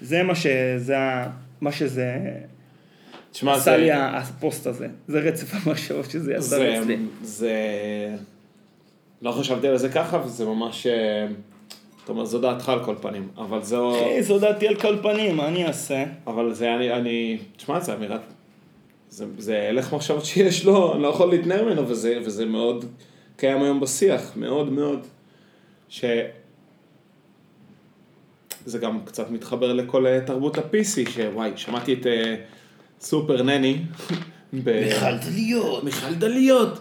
[0.00, 0.96] זה מה שזה,
[1.60, 2.16] מה שזה,
[3.32, 4.86] תשמע, עשה זה- לי הפוסט הזה.
[5.08, 6.96] זה רצף המחשבות שזה יצא זה, לי אצלי.
[7.22, 7.52] זה,
[9.22, 10.86] לא חשבתי על זה ככה, וזה ממש,
[12.06, 14.96] אה, אתה אומר, זו דעתך על כל פנים, אבל זו, אחי, זו דעתי על כל
[15.02, 16.04] פנים, מה אני אעשה?
[16.26, 18.20] אבל זה, אני, אני, תשמע, זה אמירת,
[19.10, 22.84] זה, זה הלך מחשבות שיש לו, אני לא יכול להתנער ממנו, וזה, וזה מאוד
[23.36, 25.06] קיים היום בשיח, מאוד מאוד,
[25.88, 26.04] ש...
[28.66, 32.34] זה גם קצת מתחבר לכל אה, תרבות ה-PC, שוואי, שמעתי את אה,
[33.00, 33.78] סופר נני.
[34.64, 34.90] ב-
[35.30, 35.84] דליות.
[35.84, 36.78] מיכל דליות.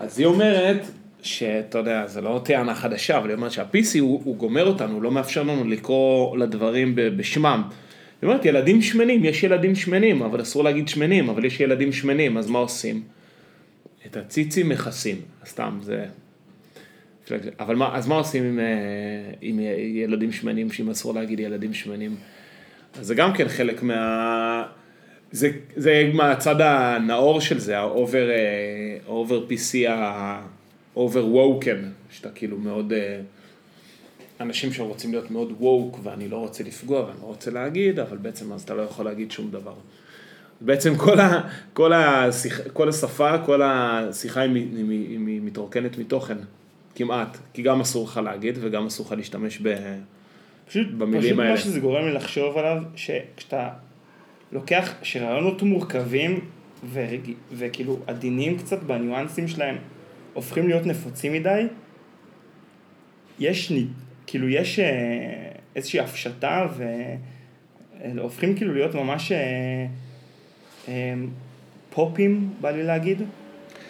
[0.00, 0.82] אז היא אומרת,
[1.22, 5.02] שאתה יודע, זה לא טענה חדשה, אבל היא אומרת שה-PC הוא, הוא גומר אותנו, הוא
[5.02, 7.62] לא מאפשר לנו לקרוא לדברים בשמם.
[8.22, 12.36] היא אומרת, ילדים שמנים, יש ילדים שמנים, אבל אסור להגיד שמנים, אבל יש ילדים שמנים,
[12.36, 13.02] אז מה עושים?
[14.06, 16.04] את הציצים מכסים, סתם, זה...
[17.60, 18.64] אבל מה, אז מה עושים עם, אה,
[19.40, 19.60] עם
[19.94, 22.16] ילדים שמנים, שאם אסור להגיד ילדים שמנים?
[23.00, 24.64] אז זה גם כן חלק מה...
[25.32, 28.28] זה, זה מהצד הנאור של זה, ה over,
[29.06, 30.59] ה over PC, ה over
[30.96, 33.20] woken, שאתה כאילו מאוד, אה,
[34.40, 38.52] אנשים שרוצים להיות מאוד woke, ואני לא רוצה לפגוע ואני לא רוצה להגיד, אבל בעצם
[38.52, 39.74] אז אתה לא יכול להגיד שום דבר.
[40.60, 46.36] בעצם כל, ה, כל, השיח, כל השפה, כל השיחה היא, היא, היא, היא מתרוקנת מתוכן,
[46.94, 49.74] כמעט, כי גם אסור לך להגיד וגם אסור לך להשתמש ב...
[50.68, 51.50] פשוט, במילים פשוט האלה.
[51.50, 53.68] מה שזה גורם לי לחשוב עליו, שכשאתה
[54.52, 56.40] לוקח, שרעיונות מורכבים
[56.92, 57.32] ורג...
[57.52, 59.76] וכאילו עדינים קצת בניואנסים שלהם,
[60.34, 61.62] הופכים להיות נפוצים מדי,
[63.38, 63.72] יש,
[64.26, 64.86] כאילו יש אה,
[65.76, 66.66] איזושהי הפשטה
[68.14, 69.38] והופכים כאילו להיות ממש אה,
[70.88, 71.14] אה,
[71.90, 73.22] פופים, בא לי להגיד.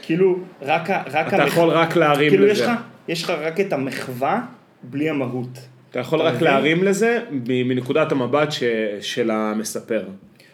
[0.03, 2.65] כאילו, רק, ה- רק אתה יכול רק להרים כאילו לזה.
[2.65, 2.71] לך,
[3.09, 4.43] יש לך רק את המחווה
[4.83, 5.59] בלי המהות.
[5.91, 6.45] אתה יכול אתה רק מבין?
[6.45, 8.63] להרים לזה מנקודת המבט ש,
[9.01, 10.09] של המספר.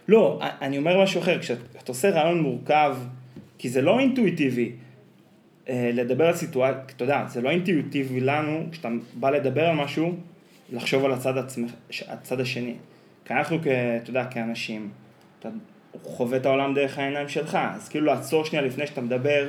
[0.09, 2.96] לא, אני אומר משהו אחר, כשאתה עושה רעיון מורכב,
[3.59, 4.86] כי זה לא אינטואיטיבי אה,
[5.68, 10.14] לדבר על סיטואציה, אתה יודע, זה לא אינטואיטיבי לנו, כשאתה בא לדבר על משהו,
[10.72, 11.70] לחשוב על הצד, עצמך,
[12.09, 12.74] הצד השני.
[13.24, 14.88] כי אנחנו, אתה יודע, כאנשים,
[15.38, 15.48] אתה
[16.02, 19.48] חווה את העולם דרך העיניים שלך, אז כאילו לעצור שנייה לפני שאתה מדבר,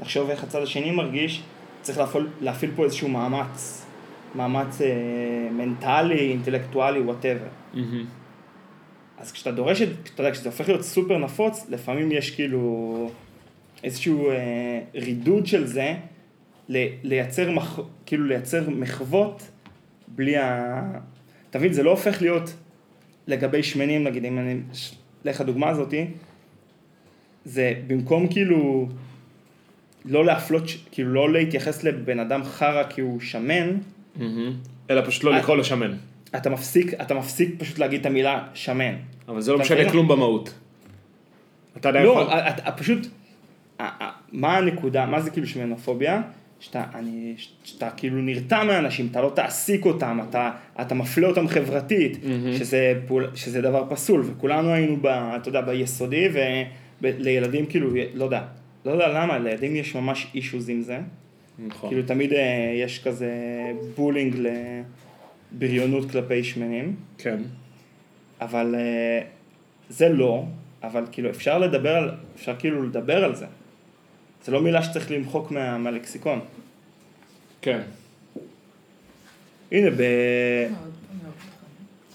[0.00, 1.42] לחשוב איך הצד השני מרגיש,
[1.82, 3.86] צריך להפעיל, להפעיל פה איזשהו מאמץ,
[4.34, 4.88] מאמץ אה,
[5.50, 7.48] מנטלי, אינטלקטואלי, whatever.
[9.18, 13.10] אז כשאתה דורש את, אתה יודע, כשזה הופך להיות סופר נפוץ, לפעמים יש כאילו
[13.84, 14.36] איזשהו אה,
[14.94, 15.94] רידוד של זה,
[16.68, 19.48] ל, לייצר, מח, כאילו לייצר מחוות
[20.08, 20.82] בלי ה...
[21.50, 22.54] אתה מבין, זה לא הופך להיות
[23.26, 24.60] לגבי שמנים, נגיד, אם אני
[25.26, 26.06] אלך לדוגמה הזאתי,
[27.44, 28.88] זה במקום כאילו
[30.04, 33.78] לא להפלות, כאילו לא להתייחס לבן אדם חרא כי הוא שמן,
[34.90, 35.92] אלא פשוט לא לקרוא לו שמן.
[36.36, 38.94] אתה מפסיק, אתה מפסיק פשוט להגיד את המילה שמן.
[39.28, 39.90] אבל זה לא משנה?
[39.90, 40.54] כלום במהות.
[41.76, 43.06] אתה יודע, לא, יכול- אתה פשוט,
[44.32, 46.22] מה הנקודה, מה זה כאילו שמנופוביה?
[46.62, 52.24] שאתה, אני, שאתה כאילו נרתע מאנשים, אתה לא תעסיק אותם, אתה, אתה מפלה אותם חברתית,
[52.24, 52.56] מהמם.
[52.56, 56.28] שזה, פעול, שזה דבר פסול, וכולנו היינו, ב, אתה יודע, ביסודי,
[57.02, 58.42] ולילדים כאילו, לא יודע,
[58.84, 60.98] לא יודע למה, לילדים יש ממש אישוז עם זה,
[61.66, 61.90] נכון.
[61.90, 63.30] כאילו תמיד אה, יש כזה
[63.96, 64.36] בולינג
[65.52, 67.36] לבריונות כלפי שמנים, כן.
[68.40, 69.20] אבל אה,
[69.88, 70.44] זה לא,
[70.82, 73.46] אבל כאילו אפשר לדבר על, אפשר כאילו לדבר על זה.
[74.44, 76.40] זה לא מילה שצריך למחוק מה, מהלקסיקון.
[77.62, 77.80] כן.
[79.72, 80.02] הנה, ב...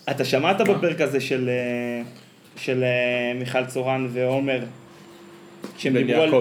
[0.09, 0.61] אתה שמעת?
[0.61, 2.03] בפרק הזה של, אה,
[2.57, 4.59] של אה, מיכל צורן ועומר,
[5.77, 6.31] שהם דיברו, על.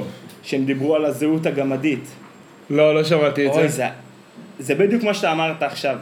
[0.42, 2.04] שהם דיברו על הזהות הגמדית.
[2.70, 3.76] לא, לא שמעתי את אוי, זה.
[3.76, 3.86] זה,
[4.58, 5.98] זה בדיוק מה שאתה אמרת עכשיו.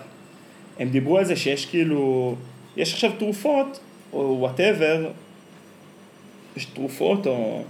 [0.79, 2.35] הם דיברו על זה שיש כאילו,
[2.77, 3.81] יש עכשיו תרופות,
[4.13, 5.11] או וואטאבר,
[6.57, 7.65] יש תרופות או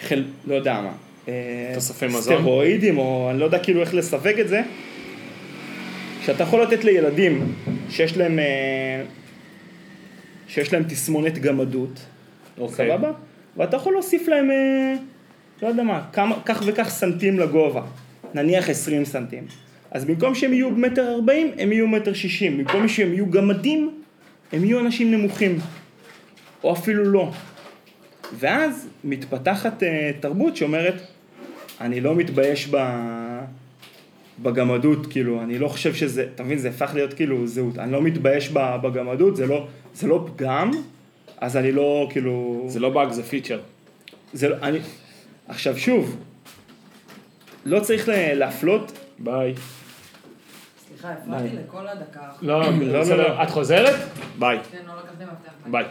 [0.00, 0.24] חל...
[0.46, 0.92] לא יודע מה.
[1.28, 2.20] אה, תוספי מזון?
[2.20, 4.62] סטרואידים, או אני לא יודע כאילו איך לסווג את זה.
[6.24, 7.54] שאתה יכול לתת לילדים
[7.90, 9.02] שיש להם, אה,
[10.48, 12.00] שיש להם תסמונת גמדות,
[12.58, 12.88] אוקיי.
[12.88, 13.12] סבבה?
[13.56, 14.94] ואתה יכול להוסיף להם, אה,
[15.62, 17.82] לא יודע מה, כמה, כך וכך סנטים לגובה,
[18.34, 19.46] נניח 20 סנטים.
[19.90, 22.58] אז במקום שהם יהיו מטר 40, הם יהיו מטר 60.
[22.58, 23.90] במקום שהם יהיו גמדים,
[24.52, 25.58] הם יהיו אנשים נמוכים.
[26.64, 27.30] או אפילו לא.
[28.38, 30.94] ואז מתפתחת אה, תרבות שאומרת,
[31.80, 32.76] אני לא מתבייש ב...
[34.42, 37.78] בגמדות, כאילו, אני לא חושב שזה, אתה מבין, זה הפך להיות כאילו זהות.
[37.78, 40.70] אני לא מתבייש בגמדות, זה לא, זה לא פגם,
[41.38, 42.64] אז אני לא, כאילו...
[42.68, 43.60] זה לא באג, זה פיצ'ר.
[44.32, 44.78] זה לא, אני...
[45.48, 46.16] עכשיו שוב,
[47.64, 49.54] לא צריך להפלות, ביי.
[50.88, 52.20] סליחה, הפרעתי לכל ההקלטה.
[52.42, 53.28] לא, לא, בסדר.
[53.28, 53.42] לא.
[53.42, 53.94] את חוזרת?
[54.38, 54.58] ביי.
[54.72, 55.70] כן, לא לקחתי מפתח.
[55.70, 55.84] ביי.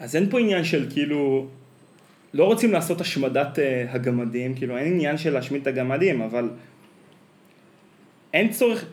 [0.00, 1.46] אז אין פה עניין של כאילו,
[2.34, 6.50] לא רוצים לעשות השמדת אה, הגמדים, כאילו אין עניין של להשמיד את הגמדים, אבל
[8.34, 8.84] אין צורך,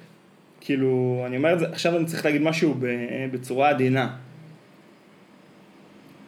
[0.62, 2.86] כאילו, אני אומר את זה, עכשיו אני צריך להגיד משהו ב-
[3.32, 4.16] בצורה עדינה.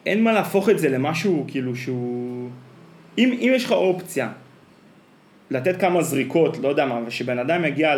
[0.06, 2.50] אין מה להפוך את זה למשהו כאילו שהוא...
[3.18, 4.32] אם, אם יש לך אופציה
[5.52, 7.96] לתת כמה זריקות, לא יודע מה, ושבן אדם יגיע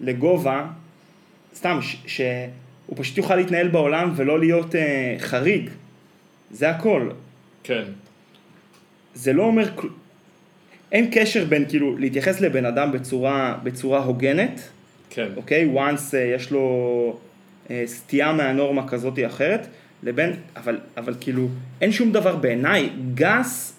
[0.00, 0.66] לגובה,
[1.54, 5.70] סתם, ש- שהוא פשוט יוכל להתנהל בעולם ולא להיות אה, חריג.
[6.54, 7.08] זה הכל.
[7.62, 7.82] כן.
[9.14, 9.68] זה לא אומר,
[10.92, 14.60] אין קשר בין כאילו להתייחס לבן אדם בצורה, בצורה הוגנת,
[15.10, 15.28] כן.
[15.36, 15.70] אוקיי?
[15.74, 17.16] once אה, יש לו
[17.70, 19.66] אה, סטייה מהנורמה כזאת או אחרת,
[20.02, 21.48] לבין, אבל, אבל כאילו,
[21.80, 23.74] אין שום דבר בעיניי גס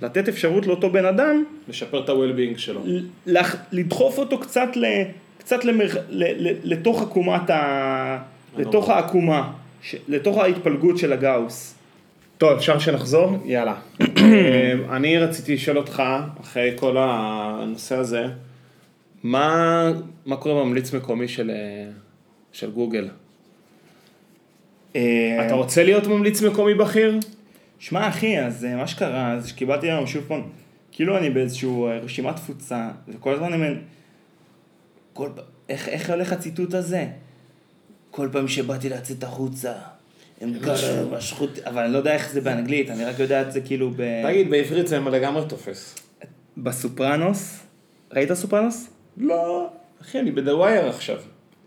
[0.00, 2.80] בלתת אפשרות לאותו בן אדם לשפר את ה-well-being שלו.
[3.26, 4.84] לח- לדחוף אותו קצת, ל,
[5.38, 8.18] קצת למר, ל, ל, לתוך עקומת ה...
[8.58, 11.75] לתוך העקומה, ש, לתוך ההתפלגות של הגאוס.
[12.38, 13.38] טוב, אפשר שנחזור?
[13.44, 13.74] יאללה.
[14.18, 16.02] אה, אני רציתי לשאול אותך,
[16.40, 18.26] אחרי כל הנושא הזה,
[19.22, 19.92] מה,
[20.26, 21.90] מה קורה בממליץ מקומי של, אה,
[22.52, 23.08] של גוגל?
[24.96, 27.18] אה, אתה רוצה להיות ממליץ מקומי בכיר?
[27.78, 30.42] שמע אחי, אז מה שקרה, זה שקיבלתי היום שוב פעם,
[30.92, 33.74] כאילו אני באיזשהו רשימת תפוצה, וכל הזמן אני אומר,
[35.12, 35.28] כל
[35.68, 37.06] איך, איך הולך הציטוט הזה?
[38.10, 39.72] כל פעם שבאתי לצאת החוצה,
[40.40, 43.60] הם ככה משכו אבל אני לא יודע איך זה באנגלית, אני רק יודע את זה
[43.60, 44.22] כאילו ב...
[44.26, 45.94] תגיד, בעברית זה לגמרי תופס.
[46.56, 47.66] בסופרנוס,
[48.12, 48.90] ראית סופרנוס?
[49.16, 49.70] לא.
[50.02, 51.16] אחי, אני ב The Wire עכשיו.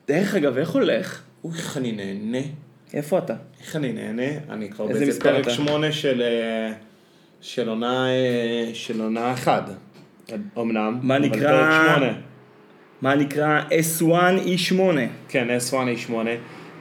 [0.08, 1.22] דרך אגב, איך הולך?
[1.44, 2.48] אוי, איך אני נהנה.
[2.94, 3.36] איפה אתה?
[3.62, 4.38] איך אני נהנה?
[4.50, 5.50] אני כבר איזה באיזה פרק?
[5.50, 6.74] שמונה של, אה,
[7.42, 9.62] של עונה, אה, של עונה אחד.
[10.58, 11.00] אמנם.
[11.02, 11.98] מה נקרא?
[13.02, 14.82] מה נקרא S1E8?
[15.28, 16.14] כן, S1, E8,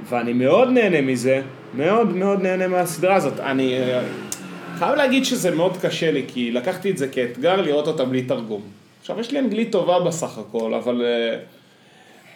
[0.04, 1.42] ואני מאוד נהנה מזה,
[1.74, 3.40] מאוד מאוד נהנה מהסדרה הזאת.
[3.40, 4.02] אני אה,
[4.78, 8.62] חייב להגיד שזה מאוד קשה לי, כי לקחתי את זה כאתגר לראות אותה בלי תרגום.
[9.00, 11.02] עכשיו, יש לי אנגלית טובה בסך הכל, אבל...
[11.04, 11.38] אה,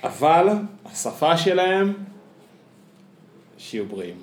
[0.03, 0.49] אבל
[0.85, 1.93] השפה שלהם,
[3.59, 4.17] שיהיו בריאים.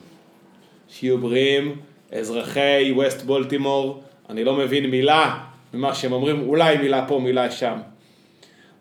[0.89, 1.75] שיהיו בריאים,
[2.12, 5.39] אזרחי ווסט בולטימור, אני לא מבין מילה
[5.73, 7.78] ממה שהם אומרים, אולי מילה פה, מילה שם.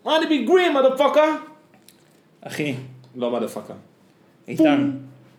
[0.05, 1.29] wanna be green, motherfucker?
[2.41, 2.75] אחי,
[3.17, 3.75] לא מודפקה.
[4.49, 4.91] איתן,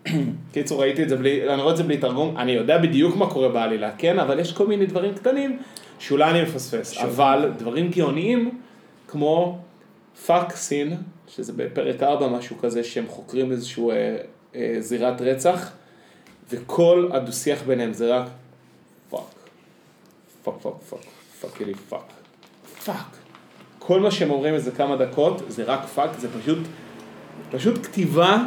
[0.52, 3.30] קיצור, ראיתי את זה בלי, אני רואה את זה בלי תרגום, אני יודע בדיוק מה
[3.30, 5.58] קורה בעלילה, כן, אבל יש כל מיני דברים קטנים
[5.98, 8.60] שאולי אני מפספס, אבל דברים גאוניים,
[9.08, 9.58] כמו
[10.26, 10.96] fuck scene,
[11.28, 14.16] שזה בפרק 4 משהו כזה, שהם חוקרים איזשהו אה,
[14.54, 15.70] אה, זירת רצח,
[16.50, 18.28] וכל הדו-שיח ביניהם זה רק
[19.10, 19.20] fuck,
[20.44, 21.00] fuck, fuck, fuck,
[21.40, 22.02] fuck, fuck,
[22.84, 23.16] fuck.
[23.78, 26.58] כל מה שהם אומרים איזה כמה דקות, זה רק fuck, זה פשוט,
[27.50, 28.42] פשוט כתיבה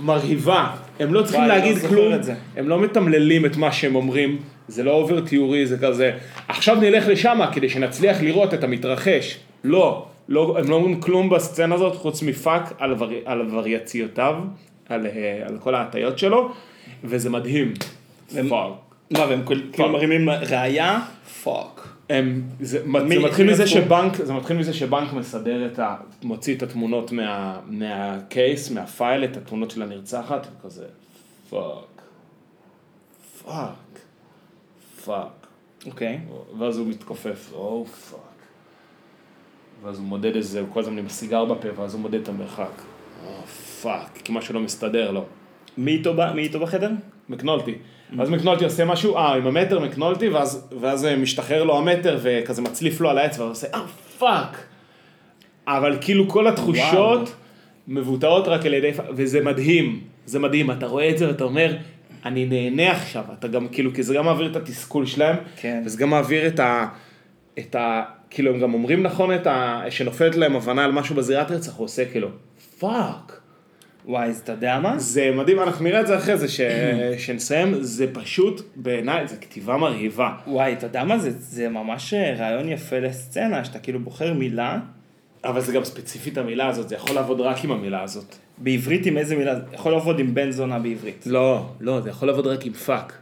[0.00, 0.70] מרהיבה.
[1.00, 2.12] הם לא צריכים וואי, לא להגיד זוכר כלום.
[2.56, 6.12] הם לא מתמללים את מה שהם אומרים, זה לא over תיאורי, זה כזה,
[6.48, 9.38] עכשיו נלך לשם כדי שנצליח לראות את המתרחש.
[9.64, 14.34] לא, לא, הם לא אומרים כלום בסצנה הזאת חוץ מ fuck על, ור, על וריאציותיו,
[14.88, 16.52] על, אה, על כל ההטיות שלו,
[17.04, 17.72] וזה מדהים.
[18.32, 18.72] והם- fuck.
[19.10, 21.00] מה, והם כאילו מרימים ראייה?
[21.44, 21.87] fuck.
[22.08, 23.66] הם, זה, מי- זה מתחיל מזה?
[23.66, 25.96] שבנק, זה מתחיל מזה שבנק מסדר את ה...
[26.22, 30.86] מוציא את התמונות מה, מה case, מה file, את התמונות של הנרצחת, וכזה
[31.50, 32.02] fuck,
[33.44, 33.98] fuck,
[35.04, 35.46] fuck.
[35.86, 36.20] אוקיי.
[36.58, 38.18] ואז הוא מתכופף, oh fuck.
[39.82, 42.82] ואז הוא מודד איזה, הוא כל הזמן עם סיגר בפה, ואז הוא מודד את המרחק.
[43.26, 43.46] oh
[43.82, 45.24] fuck, כי משהו לא מסתדר לו.
[46.34, 46.90] מי איתו בחדר?
[47.28, 47.74] מקנולטי.
[48.16, 52.62] ואז מקנולטי עושה משהו, אה, עם המטר מקנולטי, ואז, ואז אה, משתחרר לו המטר וכזה
[52.62, 53.86] מצליף לו על האצבע, ועושה, אה,
[54.18, 54.58] fuck.
[55.66, 57.32] אבל כאילו כל התחושות וואו.
[57.88, 61.76] מבוטאות רק על ידי, וזה מדהים, זה מדהים, אתה רואה את זה ואתה אומר,
[62.24, 65.82] אני נהנה עכשיו, אתה גם, כאילו, כי זה גם מעביר את התסכול שלהם, כן.
[65.86, 66.88] וזה גם מעביר את ה...
[67.58, 68.02] את ה...
[68.30, 69.82] כאילו, הם גם אומרים נכון את ה...
[69.90, 72.28] שנופלת להם הבנה על משהו בזירת רצח, הוא עושה כאילו,
[72.78, 73.37] fuck.
[74.08, 74.98] וואי, אז אתה יודע מה?
[74.98, 76.60] זה מדהים, אנחנו נראה את זה אחרי זה, ש...
[77.26, 80.30] שנסיים, זה פשוט, בעיניי, זה כתיבה מרהיבה.
[80.46, 81.18] וואי, אתה יודע מה?
[81.18, 84.78] זה, זה ממש אה, רעיון יפה לסצנה, שאתה כאילו בוחר מילה,
[85.44, 88.34] אבל זה גם ספציפית המילה הזאת, זה יכול לעבוד רק עם המילה הזאת.
[88.58, 89.54] בעברית עם איזה מילה?
[89.72, 91.24] יכול לעבוד עם בן זונה בעברית.
[91.26, 93.12] לא, לא, זה יכול לעבוד רק עם fuck.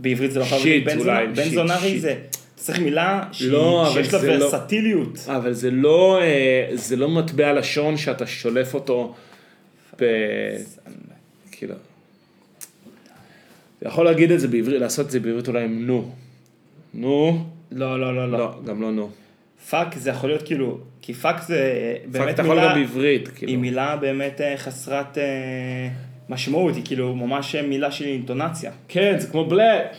[0.00, 1.18] בעברית זה לא יכול לעבוד shit, עם בן זונה?
[1.20, 2.00] אולי, בן shit, זונארי shit.
[2.00, 2.14] זה,
[2.56, 5.18] צריך מילה שהיא- לא, שיש לה לא- ורסטיליות.
[5.28, 9.14] אבל זה לא, אה, זה לא מטבע לשון שאתה שולף אותו
[10.00, 10.04] ב...
[11.50, 11.74] כאילו...
[13.78, 16.10] אתה יכול להגיד את זה בעברית, לעשות את זה בעברית אולי עם נו.
[16.94, 18.38] נו, לא, לא, לא, לא.
[18.38, 19.10] לא, גם לא נו.
[19.70, 23.28] fuck זה יכול להיות כאילו, כי fuck זה fuck באמת אתה יכול מילה, גם בעברית,
[23.28, 23.52] כאילו.
[23.52, 25.88] היא מילה באמת אה, חסרת אה,
[26.28, 28.72] משמעות, היא כאילו ממש מילה של אינטונציה.
[28.88, 29.96] כן, זה כמו блять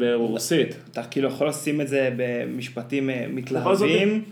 [0.00, 0.76] ברוסית.
[0.90, 4.24] אתה כאילו יכול לשים את זה במשפטים אה, מתלהבים,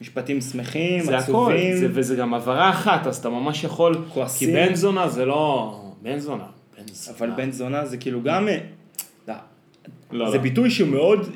[0.00, 1.76] משפטים שמחים, זה הכל, עצובים.
[1.76, 4.48] זה, וזה גם הברה אחת, אז אתה ממש יכול, כועסים.
[4.48, 6.44] כי בן זונה זה לא, בן זונה,
[6.78, 7.18] בן זונה.
[7.18, 9.34] אבל בן זונה זה כאילו גם, לא,
[10.12, 10.42] לא, זה לא.
[10.42, 11.30] ביטוי שהוא מאוד,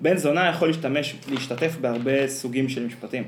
[0.00, 3.24] בן זונה יכול להשתמש, להשתתף בהרבה סוגים של משפטים.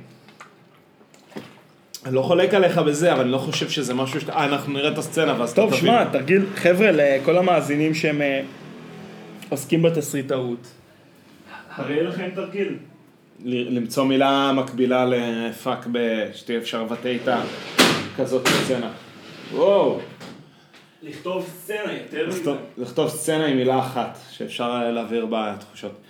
[2.07, 4.92] אני לא חולק עליך בזה, אבל אני לא חושב שזה משהו שאתה, אה, אנחנו נראה
[4.92, 5.90] את הסצנה ואז טוב, אתה תבין.
[5.90, 8.42] שמע, תרגיל, חבר'ה, לכל המאזינים שהם אה,
[9.49, 10.66] עוסקים בתסריטאות.
[11.70, 12.77] הרי יהיה לכם תרגיל.
[13.44, 17.40] ל- למצוא מילה מקבילה לפאק ב- שתהיה אפשר לבטא איתה
[18.16, 18.90] כזאת סצנה.
[19.53, 19.99] וואו.
[21.03, 22.38] לכתוב סצנה יותר מזה.
[22.38, 26.01] לכתוב- לכתוב סצנה עם מילה אחת, שאפשר להעביר בה תחושות.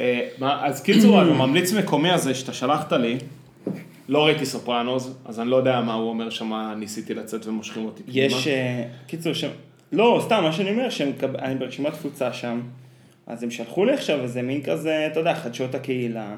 [0.00, 3.18] אה, אז קיצור, הממליץ מקומי הזה שאתה שלחת לי,
[4.08, 8.02] לא ראיתי סופרנוז, אז אני לא יודע מה הוא אומר שם, ניסיתי לצאת ומושכים אותי.
[8.08, 9.48] יש, אה, קיצור, שם,
[9.92, 11.12] לא, סתם, מה שאני אומר, שאני
[11.58, 12.60] ברשימת תפוצה שם,
[13.26, 16.34] אז הם שלחו לי עכשיו איזה מין כזה, אתה יודע, חדשות הקהילה,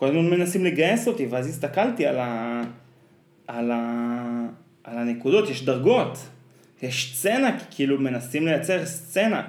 [0.00, 2.62] כל הזמן מנסים לגייס אותי, ואז הסתכלתי על ה...
[3.48, 4.46] על ה...
[4.84, 6.18] על הנקודות, יש דרגות,
[6.82, 9.42] יש סצנה, כאילו מנסים לייצר סצנה,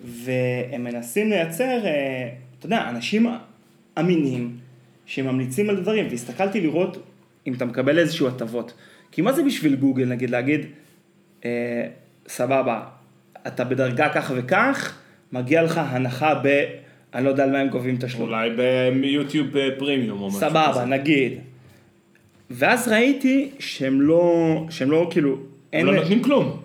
[0.00, 3.26] והם מנסים לייצר, אה, אתה יודע, אנשים
[3.98, 4.56] אמינים
[5.06, 6.96] שממליצים על דברים, והסתכלתי לראות
[7.46, 8.74] אם אתה מקבל איזשהו הטבות.
[9.12, 10.66] כי מה זה בשביל גוגל, נגיד, להגיד,
[11.44, 11.86] אה,
[12.28, 12.82] סבבה,
[13.46, 14.98] אתה בדרגה כך וכך,
[15.32, 16.64] מגיע לך הנחה ב...
[17.14, 18.28] אני לא יודע על מה הם גובים תשלום.
[18.28, 18.50] אולי
[19.00, 20.84] ביוטיוב אה, פרימיום או משהו סבבה, כזה.
[20.84, 21.32] נגיד.
[22.50, 24.32] ואז ראיתי שהם לא,
[24.70, 25.36] שהם לא כאילו,
[25.72, 26.60] הם לא נותנים כלום.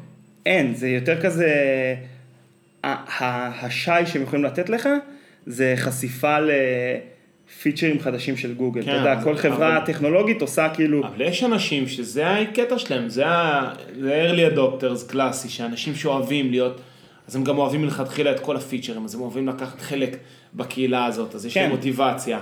[0.46, 1.54] אין, זה יותר כזה,
[2.84, 4.90] השי שהם יכולים לתת לך,
[5.46, 8.82] זה חשיפה לפיצ'רים חדשים של גוגל.
[8.86, 13.10] כן, אתה יודע, כל חברה אבל- טכנולוגית עושה כאילו, אבל יש אנשים שזה הקטע שלהם,
[13.10, 16.82] זה ה- זה early adopters קלאסי, שאנשים שאוהבים להיות,
[17.28, 20.18] אז הם גם אוהבים מלכתחילה את כל הפיצ'רים, אז הם אוהבים לקחת חלק
[20.54, 21.76] בקהילה הזאת, אז יש להם כן.
[21.76, 22.40] מוטיבציה.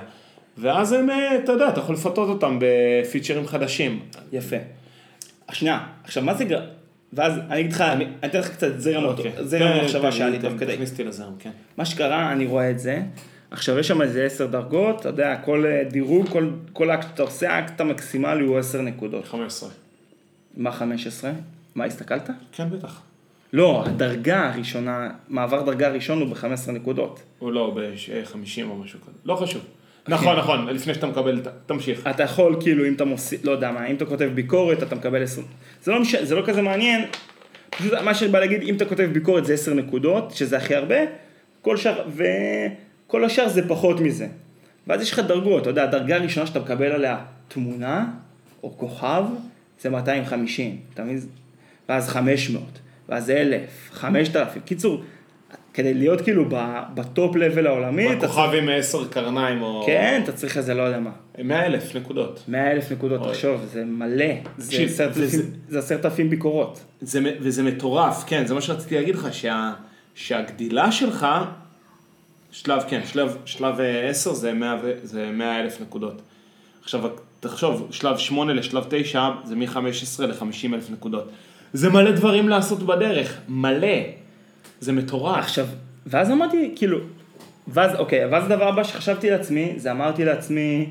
[0.58, 4.00] ואז הם, אה, אתה יודע, אתה יכול לפתות אותם בפיצ'רים חדשים.
[4.34, 4.56] יפה.
[5.52, 6.62] שנייה, עכשיו מה זה גר...
[7.13, 9.46] ואז אני אגיד לך, אני אתן לך קצת זרם אותו, אוקיי.
[9.46, 10.74] זרם כן, המחשבה שהיה לי תוך כדי.
[10.74, 11.52] תכניס אותי לזרם, כן.
[11.78, 13.02] מה שקרה, אני רואה את זה.
[13.52, 17.24] עכשיו יש שם איזה עשר דרגות, אתה יודע, כל אה, דירוג, כל, כל אקט שאתה
[17.24, 19.25] עושה, האקט המקסימלי הוא עשר נקודות.
[19.25, 19.69] 15.
[20.58, 21.32] מה 15?
[21.75, 22.29] מה, הסתכלת?
[22.52, 23.02] כן, בטח.
[23.54, 27.23] לא, הדרגה הראשונה, מעבר דרגה ראשון הוא ב-15 נקודות.
[27.41, 29.17] או לא, ב-50 או משהו כזה.
[29.25, 29.62] לא חשוב.
[30.08, 32.08] נכון, נכון, לפני שאתה מקבל, תמשיך.
[32.08, 35.23] אתה יכול, כאילו, אם אתה מוסיף, לא יודע מה, אם אתה כותב ביקורת, אתה מקבל
[35.23, 35.48] 20.
[35.83, 36.15] זה לא, מש...
[36.15, 37.06] זה לא כזה מעניין,
[37.69, 40.95] פשוט מה שאני בא להגיד, אם אתה כותב ביקורת זה 10 נקודות, שזה הכי הרבה,
[41.62, 44.27] כל שאר, וכל השאר זה פחות מזה.
[44.87, 47.17] ואז יש לך דרגות, אתה יודע, הדרגה הראשונה שאתה מקבל עליה
[47.48, 48.06] תמונה,
[48.63, 49.23] או כוכב,
[49.81, 51.19] זה 250, אתה מבין?
[51.89, 52.63] ואז 500,
[53.10, 55.02] ואז 1,000, 5,000, קיצור,
[55.74, 59.84] כדי להיות כאילו ב- בטופ לבל העולמי, בכוכב עם עשר קרניים או...
[59.86, 61.12] כן, אתה צריך איזה לא יודע מה.
[61.44, 62.44] 100 אלף נקודות.
[62.48, 63.28] 100 אלף נקודות.
[63.30, 64.26] תחשוב, זה מלא.
[64.58, 66.80] זה עשרת אלפים- אלפים ביקורות.
[67.42, 69.74] וזה מטורף, כן, זה מה שרציתי להגיד לך, שה,
[70.16, 71.28] שהגדילה שלך,
[72.52, 76.22] שלב, כן, שלב, שלב אה, 10 זה 100, ו- זה 100 אלף נקודות.
[76.84, 77.02] עכשיו,
[77.40, 79.78] תחשוב, שלב 8 לשלב 9 זה מ-15
[80.26, 81.30] ל-50 אלף נקודות.
[81.74, 83.98] זה מלא דברים לעשות בדרך, מלא.
[84.80, 85.38] זה מטורף.
[85.38, 85.68] עכשיו,
[86.06, 86.98] ואז אמרתי, כאילו,
[87.68, 90.90] ואז, אוקיי, ואז הדבר הבא שחשבתי לעצמי, זה אמרתי לעצמי,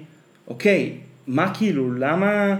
[0.48, 0.92] אוקיי,
[1.26, 2.56] מה כאילו, למה,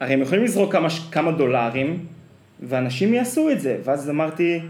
[0.00, 2.04] הרי הם יכולים לזרוק כמה, כמה דולרים,
[2.68, 4.60] ואנשים יעשו את זה, ואז אמרתי,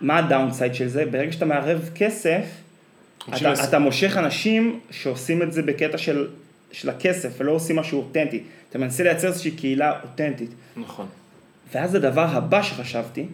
[0.00, 1.04] מה הדאונסייד של זה?
[1.06, 2.44] ברגע שאתה מערב כסף,
[3.28, 6.26] אתה, יעשו- אתה מושך אנשים שעושים את זה בקטע של,
[6.72, 8.42] של הכסף, ולא עושים משהו אותנטי.
[8.70, 10.50] אתה מנסה לייצר איזושהי קהילה אותנטית.
[10.76, 11.06] נכון.
[11.74, 13.26] ואז הדבר הבא שחשבתי,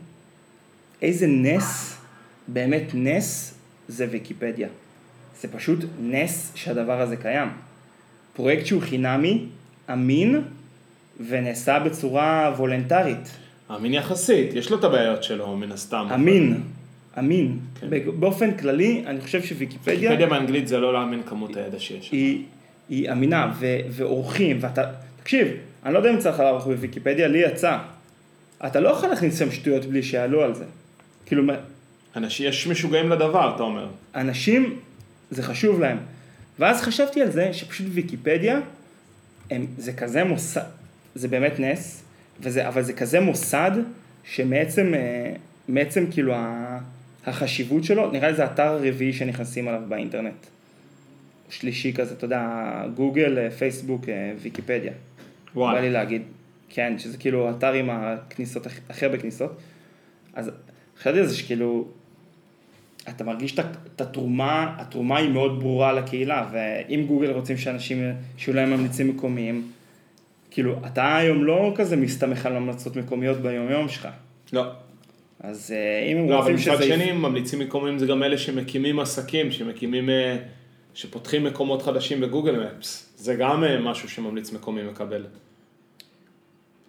[1.03, 2.01] איזה נס,
[2.49, 3.55] באמת נס,
[3.89, 4.69] זה ויקיפדיה.
[5.41, 7.49] זה פשוט נס שהדבר הזה קיים.
[8.33, 9.45] פרויקט שהוא חינמי,
[9.93, 10.43] אמין,
[11.29, 13.31] ונעשה בצורה וולנטרית.
[13.77, 16.07] אמין יחסית, יש לו את הבעיות שלו, מן הסתם.
[16.15, 16.61] אמין,
[17.19, 17.59] אמין.
[17.81, 17.87] כן.
[18.21, 22.11] באופן כללי, אני חושב שוויקיפדיה ויקיפדיה באנגלית זה לא להאמין כמות הידע שיש.
[22.11, 22.45] היא,
[22.89, 24.83] היא אמינה, ו, ועורכים, ואתה,
[25.23, 25.49] תקשיב,
[25.85, 27.79] אני לא יודע אם לך לערוך בוויקיפדיה, לי יצא.
[28.67, 30.65] אתה לא יכול להכניס שם שטויות בלי שיעלו על זה.
[31.27, 31.43] כאילו,
[32.17, 33.89] אנשים, יש משוגעים לדבר, אתה אומר.
[34.15, 34.79] אנשים,
[35.31, 35.99] זה חשוב להם.
[36.59, 38.61] ואז חשבתי על זה שפשוט ויקיפדיה,
[39.51, 40.63] הם, זה כזה מוסד,
[41.15, 42.03] זה באמת נס,
[42.41, 43.71] וזה, אבל זה כזה מוסד
[44.25, 45.33] שמעצם אה,
[45.69, 46.35] מעצם כאילו
[47.27, 50.47] החשיבות שלו, נראה לי זה האתר הרביעי שנכנסים עליו באינטרנט.
[51.51, 54.93] שלישי כזה, אתה יודע, גוגל, אה, פייסבוק, אה, ויקיפדיה.
[55.55, 55.89] בא לי וואלה.
[55.89, 56.23] להגיד,
[56.69, 59.51] כן, שזה כאילו אתר עם הכניסות, הכי- הרבה כניסות.
[60.35, 60.51] אז
[60.99, 61.89] חשבתי על זה שכאילו,
[63.09, 68.03] אתה מרגיש את התרומה, התרומה היא מאוד ברורה לקהילה, ואם גוגל רוצים שאנשים,
[68.37, 69.71] שיהיו להם ממליצים מקומיים,
[70.51, 74.09] כאילו, אתה היום לא כזה מסתמך על המלצות מקומיות ביום יום שלך.
[74.53, 74.65] לא.
[75.41, 76.95] אז אה, אם הם לא, אבל רוצים מצד שזה...
[76.95, 80.37] שני, ממליצים מקומיים זה גם אלה שמקימים עסקים, שמקימים, אה,
[80.95, 83.13] שפותחים מקומות חדשים בגוגל מפס.
[83.17, 85.27] זה גם אה, משהו שממליץ מקומי מקבל.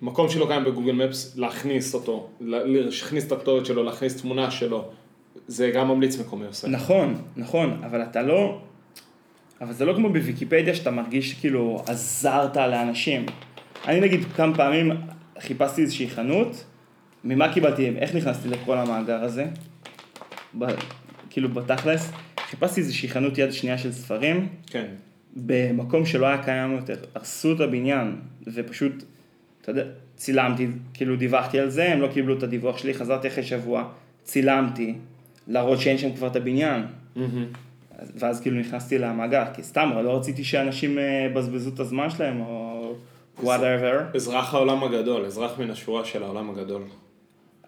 [0.02, 4.90] מקום שלא קיים בגוגל מפס, להכניס אותו, לה- להכניס את הכתובת שלו, להכניס תמונה שלו,
[5.48, 6.68] זה גם ממליץ מקומי עושה.
[6.68, 8.62] נכון, נכון, אבל אתה לא...
[9.62, 13.26] אבל זה לא כמו בוויקיפדיה שאתה מרגיש כאילו עזרת לאנשים.
[13.88, 14.92] אני נגיד כמה פעמים
[15.40, 16.64] חיפשתי איזושהי חנות,
[17.24, 19.46] ממה קיבלתי, איך נכנסתי לכל המאגר הזה?
[20.60, 20.66] ב,
[21.30, 24.86] כאילו בתכלס, חיפשתי איזושהי חנות יד שנייה של ספרים, כן.
[25.36, 28.16] במקום שלא היה קיים יותר, הרסו את הבניין,
[28.54, 29.04] ופשוט,
[29.70, 33.44] אתה יודע, צילמתי, כאילו דיווחתי על זה, הם לא קיבלו את הדיווח שלי, חזרתי אחרי
[33.44, 33.90] שבוע,
[34.24, 34.96] צילמתי,
[35.48, 36.82] להראות שאין שם כבר את הבניין.
[37.98, 42.42] אז- ואז כאילו נכנסתי למאגר, כי סתם, לא רציתי שאנשים אה, יבזבזו את הזמן שלהם,
[42.42, 42.94] או
[43.38, 46.82] whatever, אזרח העולם הגדול, אזרח מן השורה של העולם הגדול.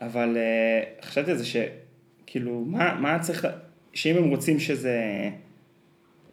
[0.02, 3.48] אבל אה, חשבתי על זה שכאילו, מה, מה צריך,
[3.94, 5.00] שאם הם רוצים שזה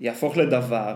[0.01, 0.95] יהפוך לדבר,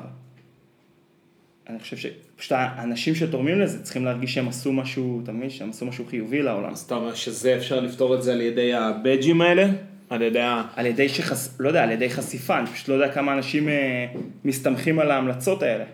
[1.68, 5.50] אני חושב שפשוט האנשים שתורמים לזה צריכים להרגיש שהם עשו משהו, אתה מבין?
[5.50, 6.72] שהם עשו משהו חיובי לעולם.
[6.72, 9.66] אז אתה אומר שזה אפשר לפתור את זה על ידי הבדג'ים האלה?
[10.10, 10.62] על ידי ה...
[10.76, 11.48] על ידי שחש...
[11.60, 14.06] לא יודע, על ידי חשיפה, אני פשוט לא יודע כמה אנשים אה,
[14.44, 15.84] מסתמכים על ההמלצות האלה.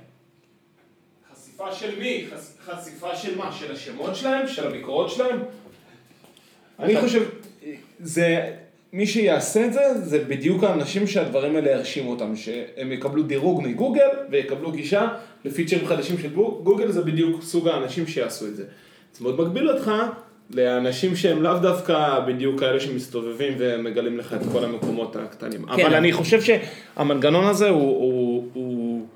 [1.35, 2.27] חשיפה של מי?
[2.31, 3.53] חש- חשיפה של מה?
[3.53, 4.49] של השמות שלהם?
[4.49, 5.39] של הביקורות שלהם?
[6.79, 7.23] אני חושב,
[8.01, 8.53] זה,
[8.93, 14.09] מי שיעשה את זה, זה בדיוק האנשים שהדברים האלה ירשימו אותם, שהם יקבלו דירוג מגוגל
[14.31, 15.09] ויקבלו גישה
[15.45, 18.65] לפיצ'רים חדשים של גו- גוגל, זה בדיוק סוג האנשים שיעשו את זה.
[19.13, 19.93] זה מאוד מגביל אותך
[20.51, 25.67] לאנשים שהם לאו דווקא בדיוק כאלה שמסתובבים ומגלים לך את כל המקומות הקטנים.
[25.67, 25.87] כן.
[25.87, 29.07] אבל אני חושב שהמנגנון הזה הוא, הוא, הוא,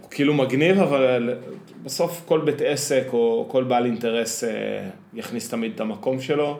[0.00, 1.34] הוא כאילו מגניב, אבל
[1.84, 4.50] בסוף כל בית עסק או כל בעל אינטרס אה,
[5.14, 6.58] יכניס תמיד את המקום שלו.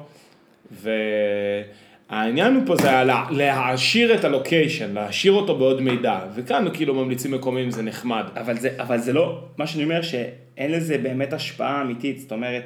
[2.10, 6.18] והעניין הוא פה זה לה- להעשיר את הלוקיישן, להעשיר אותו בעוד מידע.
[6.34, 8.24] וכאן כאילו ממליצים מקומיים זה נחמד.
[8.36, 12.62] אבל זה, אבל זה לא, מה שאני אומר שאין לזה באמת השפעה אמיתית, זאת אומרת,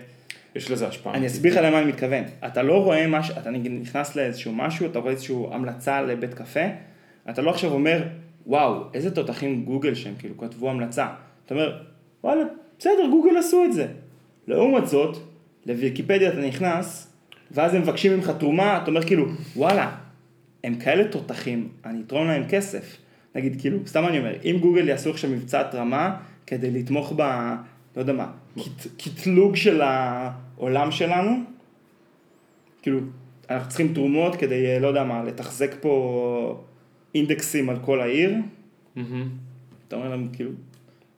[0.56, 1.14] יש לזה השפעה.
[1.14, 2.24] אני אסביר לך למה אני מתכוון.
[2.46, 6.60] אתה לא רואה משהו, אתה נכנס לאיזשהו משהו, אתה רואה איזושהי המלצה לבית קפה,
[7.30, 8.02] אתה לא עכשיו אומר,
[8.46, 11.06] וואו, איזה תותחים גוגל שהם כאילו כתבו המלצה.
[11.46, 11.72] אתה אומר,
[12.24, 12.42] וואלה,
[12.78, 13.86] בסדר, גוגל עשו את זה.
[14.48, 15.16] לעומת זאת,
[15.66, 17.09] לוויקיפדיה אתה נכנס,
[17.50, 19.26] ואז הם מבקשים ממך תרומה, אתה אומר כאילו,
[19.56, 19.96] וואלה,
[20.64, 22.96] הם כאלה תותחים, אני אתרום להם כסף.
[23.34, 27.20] נגיד, כאילו, סתם אני אומר, אם גוגל יעשו עכשיו מבצע התרמה כדי לתמוך ב...
[27.96, 31.30] לא יודע מה, קט- קטלוג של העולם שלנו,
[32.82, 33.00] כאילו,
[33.50, 36.62] אנחנו צריכים תרומות כדי, לא יודע מה, לתחזק פה
[37.14, 38.34] אינדקסים על כל העיר.
[39.88, 40.50] אתה אומר להם, כאילו,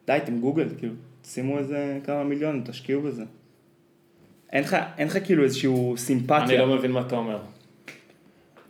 [0.07, 3.25] די, אתם גוגל, כאילו, שימו איזה כמה מיליונים, תשקיעו בזה.
[4.53, 6.45] אין לך, אין לך כאילו איזשהו סימפתיה.
[6.45, 7.39] אני לא מבין מה אתה אומר.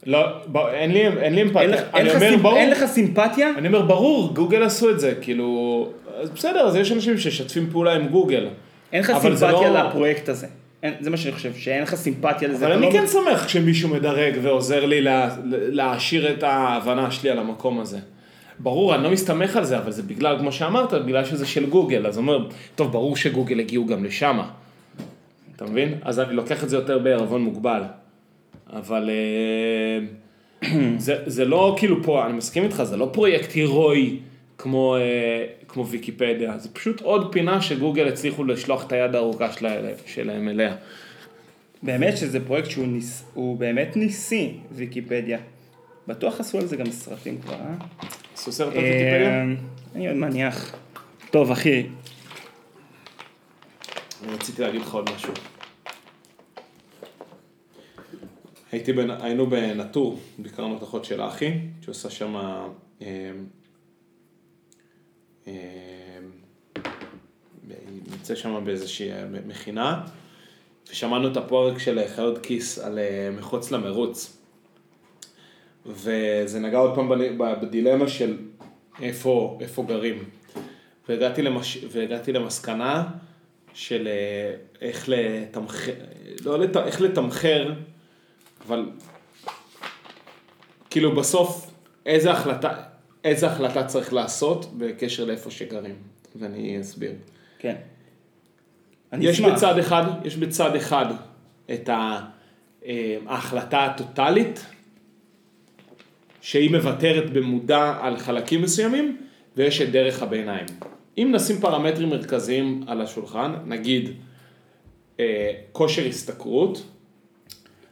[0.06, 1.62] לא, בוא, אין לי, אין לי אין אמפתיה.
[1.62, 2.56] אין אני לך אומר, סימפ- ברור.
[2.58, 3.50] אין לך סימפתיה?
[3.58, 5.88] אני אומר, ברור, גוגל עשו את זה, כאילו...
[6.20, 8.48] אז בסדר, אז יש אנשים ששתפים פעולה עם גוגל.
[8.92, 10.46] אין לך סימפתיה לא- לפרויקט הזה.
[10.82, 12.66] אין, זה מה שאני חושב, שאין לך סימפתיה לזה.
[12.66, 17.38] אבל אני לא- כן שמח כשמישהו מדרג ועוזר לי לה- להעשיר את ההבנה שלי על
[17.38, 17.98] המקום הזה.
[18.58, 22.06] ברור, אני לא מסתמך על זה, אבל זה בגלל, כמו שאמרת, בגלל שזה של גוגל,
[22.06, 22.38] אז אומר,
[22.74, 24.38] טוב, ברור שגוגל הגיעו גם לשם.
[25.62, 25.98] אתה מבין?
[26.02, 27.82] אז אני לוקח את זה יותר בערבון מוגבל.
[28.72, 34.18] אבל אה, זה, זה לא כאילו פה, אני מסכים איתך, זה לא פרויקט הירואי
[34.58, 39.76] כמו, אה, כמו ויקיפדיה, זה פשוט עוד פינה שגוגל הצליחו לשלוח את היד הארוכה שלה,
[40.06, 40.74] שלהם אליה.
[41.82, 45.38] באמת שזה פרויקט שהוא ניס, הוא באמת ניסי, ויקיפדיה.
[46.06, 47.74] בטוח עשו על זה גם סרטים כבר, אה?
[48.34, 49.30] עשו סרט על ויקיפדיה?
[49.30, 49.44] אה,
[49.94, 50.76] אני עוד מניח.
[51.30, 51.86] טוב, אחי,
[54.24, 55.51] אני רציתי להגיד לך עוד משהו.
[58.72, 59.10] הייתי בנ...
[59.10, 62.36] היינו בנטור, ביקרנו את אחות של אחי, שעושה שם...
[62.36, 63.06] אה,
[65.46, 65.52] אה,
[67.68, 70.06] היא נמצאת שם באיזושהי אה, מכינה,
[70.90, 74.38] ושמענו את הפרק של חיות כיס על אה, מחוץ למרוץ.
[75.86, 77.08] וזה נגע עוד פעם
[77.62, 78.36] בדילמה של
[79.02, 80.24] איפה, איפה גרים.
[81.08, 81.84] והגעתי, למש...
[81.90, 83.04] והגעתי למסקנה
[83.74, 85.92] של אה, איך לתמחר,
[86.44, 86.76] לא לת...
[86.76, 87.72] איך לתמחר,
[88.66, 88.90] אבל
[90.90, 91.70] כאילו בסוף
[92.06, 92.72] איזה החלטה,
[93.24, 95.94] איזה החלטה צריך לעשות בקשר לאיפה שגרים,
[96.36, 97.12] ואני אסביר.
[97.58, 97.76] כן.
[99.12, 99.52] אני יש אשמח.
[99.52, 101.06] בצד אחד, יש בצד אחד
[101.72, 102.20] את אה,
[103.26, 104.66] ההחלטה הטוטלית,
[106.40, 109.16] שהיא מוותרת במודע על חלקים מסוימים,
[109.56, 110.66] ויש את דרך הביניים.
[111.18, 114.10] אם נשים פרמטרים מרכזיים על השולחן, נגיד
[115.20, 116.82] אה, כושר השתכרות,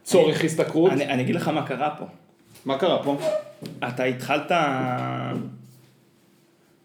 [0.03, 2.05] צורך השתכרות, אני, אני אגיד לך מה קרה פה.
[2.65, 3.17] מה קרה פה?
[3.87, 4.51] אתה התחלת...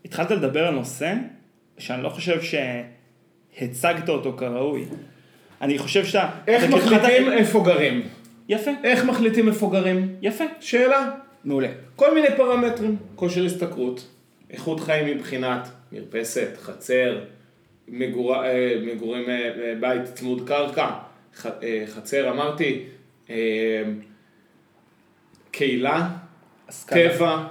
[0.05, 1.15] התחלת לדבר על נושא
[1.79, 4.85] שאני לא חושב שהצגת אותו כראוי.
[5.63, 6.29] אני חושב שאתה...
[6.47, 8.03] איך התחלת- מחליטים איפה גרים?
[8.49, 10.17] יפה, איך מחליטים איפה גרים?
[10.23, 10.45] יפה.
[10.61, 11.11] שאלה.
[11.45, 11.69] מעולה.
[11.97, 14.09] כל מיני פרמטרים, כושר השתכרות,
[14.51, 17.19] איכות חיים מבחינת מרפסת, חצר,
[17.89, 18.45] מגור...
[18.45, 20.87] אה, מגורים, אה, אה, בית צמוד קרקע,
[21.37, 21.47] ח...
[21.87, 22.85] חצר אמרתי,
[25.51, 26.09] קהילה,
[26.69, 27.15] השכלה.
[27.15, 27.47] טבע,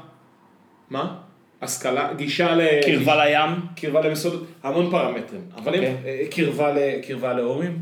[0.89, 1.17] מה?
[1.61, 2.61] השכלה, גישה ל...
[2.85, 3.55] קרבה לים.
[3.75, 5.97] קרבה למסודות, המון פרמטרים, אבל אם אוקיי.
[6.05, 6.77] אה, קרבה, ל...
[7.07, 7.77] קרבה להורים,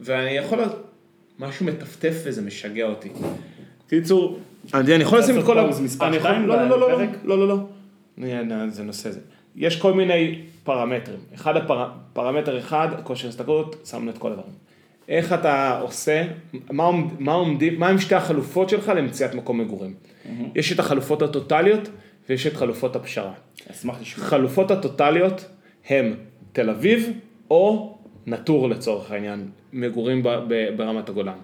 [0.00, 0.58] ואני יכול,
[1.38, 3.08] משהו מטפטף וזה משגע אותי.
[3.88, 4.38] קיצור,
[4.74, 6.98] אני אני יכול לשים את כל מספר אני יכול- שתיים לא, לא, לא, לא?
[7.24, 7.58] לא, לא, לא.
[8.18, 9.20] אני- זה נושא זה.
[9.56, 11.18] יש כל מיני פרמטרים.
[11.34, 11.88] אחד הפר...
[12.12, 14.52] פרמטר אחד, כושר השתכרות, שמנו את כל הדברים.
[15.10, 16.24] איך אתה עושה,
[16.70, 19.94] מה, עומד, מה, עומדים, מה הם שתי החלופות שלך למציאת מקום מגורים.
[20.54, 21.88] יש את החלופות הטוטליות
[22.28, 23.32] ויש את חלופות הפשרה.
[23.70, 24.26] אשמח לשמוע.
[24.26, 25.44] חלופות הטוטליות
[25.88, 26.14] הם
[26.52, 27.10] תל אביב
[27.50, 27.94] או
[28.26, 31.36] נטור לצורך העניין, מגורים ב- ב- ברמת הגולן.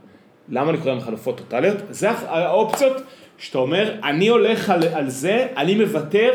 [0.49, 1.77] למה אני קורא להם חלופות טוטליות?
[1.91, 2.97] זה האופציות
[3.39, 6.33] שאתה אומר, אני הולך על, על זה, אני מוותר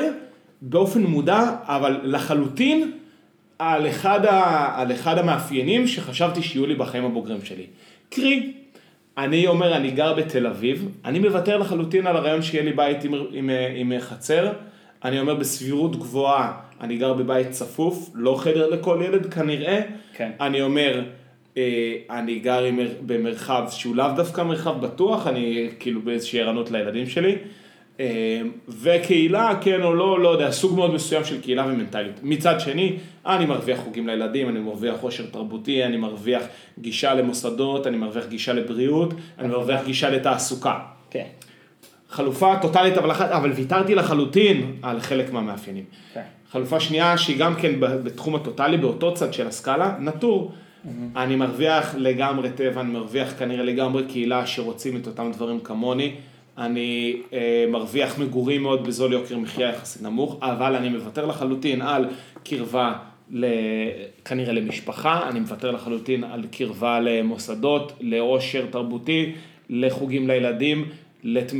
[0.62, 2.92] באופן מודע, אבל לחלוטין
[3.62, 7.66] על אחד, ה, על אחד המאפיינים שחשבתי שיהיו לי בחיים הבוגרים שלי.
[8.10, 8.54] קרי,
[9.18, 13.14] אני אומר, אני גר בתל אביב, אני מוותר לחלוטין על הרעיון שיהיה לי בית עם,
[13.32, 14.52] עם, עם חצר,
[15.04, 19.82] אני אומר בסבירות גבוהה, אני גר בבית צפוף, לא חדר לכל ילד כנראה,
[20.14, 20.32] כן.
[20.42, 21.04] אני אומר,
[21.58, 27.08] אה, אני גר עם, במרחב שהוא לאו דווקא מרחב בטוח, אני כאילו באיזושהי ערנות לילדים
[27.08, 27.36] שלי,
[28.82, 32.16] וקהילה, כן או לא, לא יודע, סוג מאוד מסוים של קהילה ומנטליות.
[32.24, 36.44] מצד שני, אני מרוויח חוגים לילדים, אני מרוויח עושר תרבותי, אני מרוויח
[36.80, 40.80] גישה למוסדות, אני מרוויח גישה לבריאות, אני מרוויח גישה לתעסוקה.
[41.10, 41.26] כן.
[42.10, 45.84] חלופה טוטאלית אבל, אבל ויתרתי לחלוטין על חלק מהמאפיינים.
[46.14, 46.22] כן.
[46.52, 50.52] חלופה שנייה שהיא גם כן בתחום הטוטאלי, באותו צד של הסקאלה, נטור.
[51.16, 56.16] אני מרוויח לגמרי טבע, אני מרוויח כנראה לגמרי קהילה שרוצים את אותם דברים כמוני.
[56.62, 62.06] אני אה, מרוויח מגורים מאוד בזול יוקר מחיה יחסית נמוך, אבל אני מוותר לחלוטין על
[62.44, 62.94] קרבה
[63.32, 63.46] ל...
[64.26, 69.32] כנראה למשפחה, אני מוותר לחלוטין על קרבה למוסדות, לעושר תרבותי,
[69.70, 70.86] לחוגים לילדים,
[71.24, 71.60] לתמ...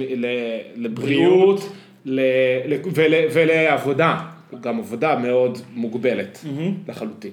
[0.76, 1.60] לבריאות
[2.06, 2.22] ל...
[2.66, 2.74] ל...
[2.94, 3.14] ול...
[3.34, 4.22] ולעבודה,
[4.62, 6.46] גם עבודה מאוד מוגבלת
[6.88, 7.32] לחלוטין.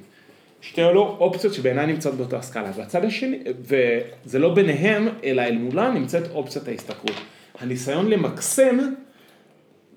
[0.60, 5.90] שתי אלו אופציות שבעיניי נמצאות באותה הסקאלה, והצד השני, וזה לא ביניהם, אלא אל מולה
[5.90, 7.16] נמצאת אופציית ההסתכלות.
[7.60, 8.78] הניסיון למקסם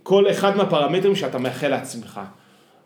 [0.03, 2.21] כל אחד מהפרמטרים שאתה מאחל לעצמך.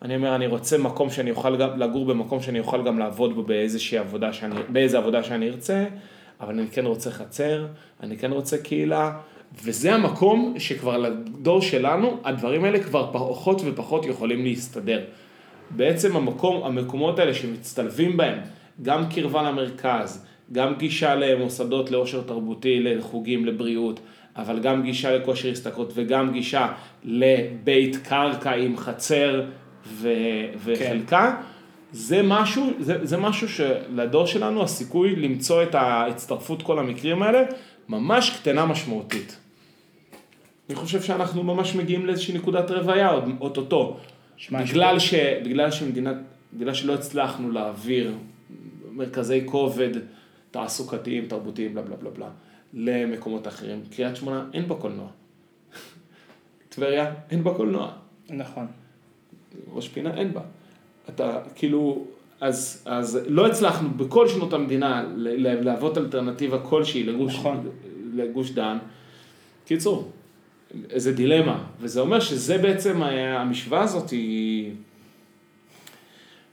[0.02, 3.44] אני אומר, אני רוצה מקום שאני אוכל גם, לגור במקום שאני אוכל גם לעבוד בו
[3.44, 5.86] באיזושהי עבודה שאני, באיזה עבודה שאני ארצה,
[6.42, 7.66] אבל אני כן רוצה חצר,
[8.04, 9.12] אני כן רוצה קהילה,
[9.64, 15.04] וזה המקום שכבר לדור שלנו, הדברים האלה כבר פחות ופחות יכולים להסתדר.
[15.72, 18.40] בעצם המקום, המקומות האלה שמצטלבים בהם,
[18.82, 24.00] גם קרבה למרכז, גם גישה למוסדות לעושר תרבותי, לחוגים, לבריאות,
[24.38, 26.68] אבל גם גישה לכושר השתכרות וגם גישה
[27.04, 29.46] לבית קרקע עם חצר
[29.88, 31.42] ו- וחלקה,
[31.92, 37.44] זה משהו, זה, זה משהו שלדור שלנו הסיכוי למצוא את ההצטרפות כל המקרים האלה
[37.90, 39.38] ממש קטנה משמעותית.
[40.70, 43.98] אני חושב שאנחנו ממש מגיעים לאיזושהי נקודת רוויה עוד אוטוטו.
[44.52, 46.14] בגלל, ש, בגלל שמדינה,
[46.54, 48.14] בגלל שלא הצלחנו להעביר
[48.92, 49.90] מרכזי כובד
[50.52, 52.30] תעסוקתיים, תרבותיים, בלה בלה בלה בלה,
[52.76, 53.82] למקומות אחרים.
[53.96, 55.08] קריית שמונה אין בה קולנוע.
[56.70, 57.92] טבריה אין בה קולנוע.
[58.30, 58.68] נכון.
[59.74, 60.42] ראש פינה אין בה.
[61.10, 62.06] אתה כאילו,
[62.42, 67.70] אז, אז לא הצלחנו בכל שנות המדינה להוות אלטרנטיבה כלשהי לגוש, נכון.
[68.14, 68.78] לגוש דן.
[69.66, 70.12] קיצור,
[70.90, 74.72] איזה דילמה, וזה אומר שזה בעצם, ה- המשוואה הזאת היא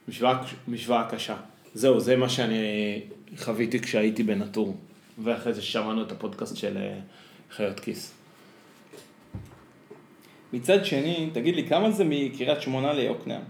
[0.09, 1.37] משוואה, משוואה קשה.
[1.75, 2.57] זהו, זה מה שאני
[3.37, 4.77] חוויתי כשהייתי בנטור,
[5.19, 6.99] ואחרי זה שמענו את הפודקאסט של אה,
[7.51, 8.15] חיות כיס.
[10.53, 13.43] מצד שני, תגיד לי, כמה זה מקריית שמונה ליוקנעם?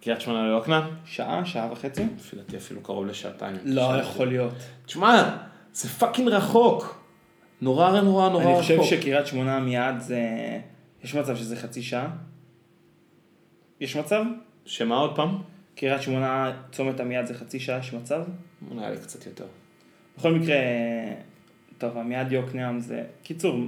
[0.00, 0.84] קריית שמונה ליוקנעם?
[1.04, 2.02] שעה, שעה וחצי?
[2.16, 3.56] לפי דעתי אפילו קרוב לשעתיים.
[3.64, 4.54] לא יכול להיות.
[4.86, 5.36] תשמע,
[5.72, 7.02] זה fucking רחוק.
[7.60, 8.62] נורא נורא נורא אני רחוק.
[8.62, 10.20] חושב שקריית שמונה מיד זה...
[11.04, 12.08] יש מצב שזה חצי שעה?
[13.80, 14.24] יש מצב?
[14.64, 15.38] שמה עוד פעם?
[15.74, 18.22] קריית שמונה, צומת עמיעד זה חצי שעה, יש מצב?
[18.70, 19.46] נראה לי קצת יותר.
[20.18, 20.56] בכל מקרה,
[21.78, 23.02] טוב, עמיעד יוקנעם זה...
[23.22, 23.60] קיצור,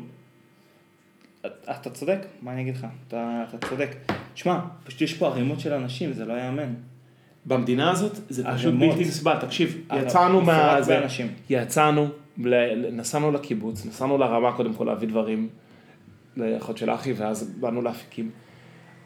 [1.47, 2.87] אתה צודק, מה אני אגיד לך?
[3.09, 3.97] אתה, אתה צודק.
[4.35, 6.75] שמע, פשוט יש פה ערימות של אנשים, זה לא ייאמן.
[7.47, 8.75] במדינה הזאת זה פשוט.
[8.75, 9.37] בלתי נסבל.
[9.41, 10.83] תקשיב, אבל יצאנו מה...
[10.83, 11.01] זה-.
[11.51, 15.49] יצאנו, ל- נסענו לקיבוץ, נסענו לרמה קודם כל להביא דברים
[16.37, 18.31] לאחות של אחי, ואז באנו לאפיקים.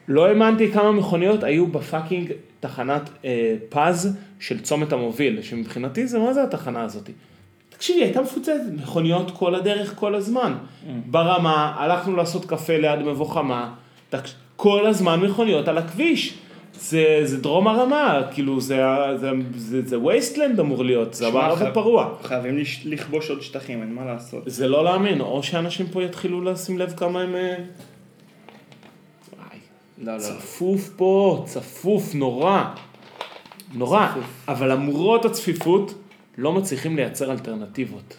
[0.08, 6.32] לא האמנתי כמה מכוניות היו בפאקינג תחנת אה, פז של צומת המוביל, שמבחינתי זה מה
[6.32, 7.10] זה התחנה הזאת.
[7.82, 8.52] תקשיבי, הייתה מפוצצת,
[8.82, 10.54] מכוניות כל הדרך, כל הזמן.
[11.06, 13.74] ברמה, הלכנו לעשות קפה ליד מבוא חמה,
[14.10, 14.18] תק-
[14.56, 16.34] כל הזמן מכוניות על הכביש.
[16.74, 18.80] זה, זה דרום הרמה, כאילו זה,
[19.20, 22.08] זה, זה, זה וייסטלנד אמור להיות, זה המערב חייב- הפרוע.
[22.22, 24.42] חייבים לכבוש עוד שטחים, אין מה לעשות.
[24.46, 27.34] זה לא להאמין, או שאנשים פה יתחילו לשים לב כמה הם...
[27.34, 27.54] אה,
[29.98, 30.18] לא, לא.
[30.18, 32.64] צפוף פה, צפוף נורא.
[33.74, 34.08] נורא.
[34.10, 34.44] צפוף.
[34.48, 35.94] אבל למרות הצפיפות,
[36.38, 38.16] לא מצליחים לייצר אלטרנטיבות.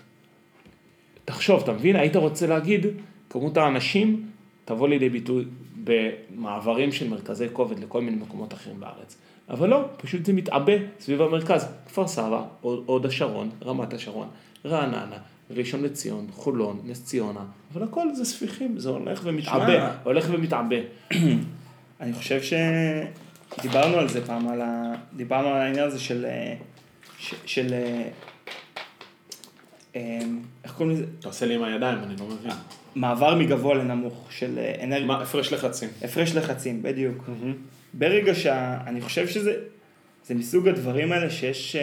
[1.26, 1.96] תחשוב, אתה מבין?
[1.96, 2.86] היית רוצה להגיד,
[3.30, 4.30] כמות האנשים
[4.66, 5.46] תבוא לידי ביטוי
[5.84, 9.18] במעברים של מרכזי כובד לכל מיני מקומות אחרים בארץ.
[9.50, 11.68] אבל לא, פשוט זה מתעבה סביב המרכז.
[11.86, 14.28] כפר סבא, הוד השרון, רמת השרון,
[14.66, 15.18] רעננה,
[15.50, 19.92] ראשון לציון, חולון, נס ציונה, אבל הכל זה ספיחים, זה הולך ומתעבה.
[20.04, 20.76] הולך ומתעבה.
[22.02, 22.40] אני חושב
[23.60, 24.94] שדיברנו על זה פעם, על ה...
[25.16, 26.26] דיברנו על העניין הזה של...
[27.24, 27.34] ש...
[27.46, 27.74] של...
[27.74, 28.08] אה,
[29.96, 30.20] אה,
[30.64, 31.06] איך קוראים לזה?
[31.20, 32.52] אתה עושה לי עם הידיים, אני לא מבין.
[32.96, 35.08] מעבר מגבוה לנמוך של אה, אנרגיה.
[35.08, 35.90] מה, הפרש לחצים.
[36.02, 37.30] הפרש לחצים, בדיוק.
[37.94, 38.78] ברגע שה...
[38.88, 39.54] אני חושב שזה...
[40.26, 41.76] זה מסוג הדברים האלה שיש...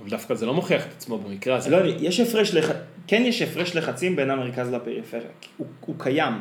[0.00, 1.70] אבל דווקא זה לא מוכיח את עצמו במקרה הזה.
[1.70, 2.70] לא, יש הפרש לח...
[3.06, 5.28] כן יש הפרש לחצים בין המרכז לפריפריה.
[5.56, 6.32] הוא, הוא קיים.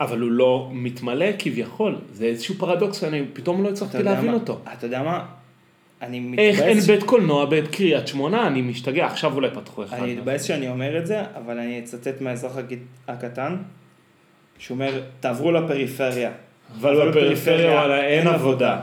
[0.00, 4.60] אבל הוא לא מתמלא כביכול, זה איזשהו פרדוקס שאני פתאום לא הצלחתי להבין מה- אותו.
[4.72, 5.26] אתה יודע מה?
[6.02, 6.86] אני איך אין מתבאס...
[6.86, 9.96] בית קולנוע בקריית שמונה, אני משתגע, עכשיו אולי פתחו אחד.
[10.02, 13.56] אני מתבאס שאני אומר את זה, אבל אני אצטט מהאזרח הקט- הקטן,
[14.58, 16.30] שאומר, תעברו לפריפריה.
[16.80, 18.80] אבל בפריפריה וואלה אין עבודה.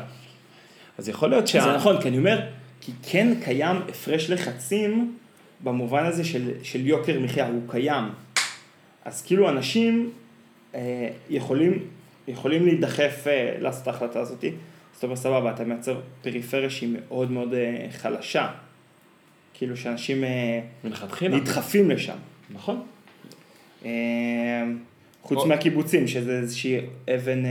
[0.97, 1.61] אז יכול להיות שה...
[1.61, 2.39] זה נכון, כי אני אומר,
[2.81, 5.15] כי כן קיים הפרש לחצים
[5.63, 8.03] במובן הזה של, של יוקר מחיה, הוא קיים.
[9.05, 10.09] אז כאילו אנשים
[10.75, 11.79] אה, יכולים,
[12.27, 14.43] יכולים להידחף אה, לעשות את ההחלטה הזאת.
[15.03, 18.47] אומרת, סבבה, אתה מייצר פריפריה שהיא מאוד מאוד אה, חלשה.
[19.53, 20.59] כאילו שאנשים אה.
[21.35, 22.17] נדחפים לשם.
[22.49, 22.81] נכון.
[23.85, 23.91] אה,
[25.21, 26.77] חוץ או- מהקיבוצים, שזה איזושהי
[27.15, 27.43] אבן,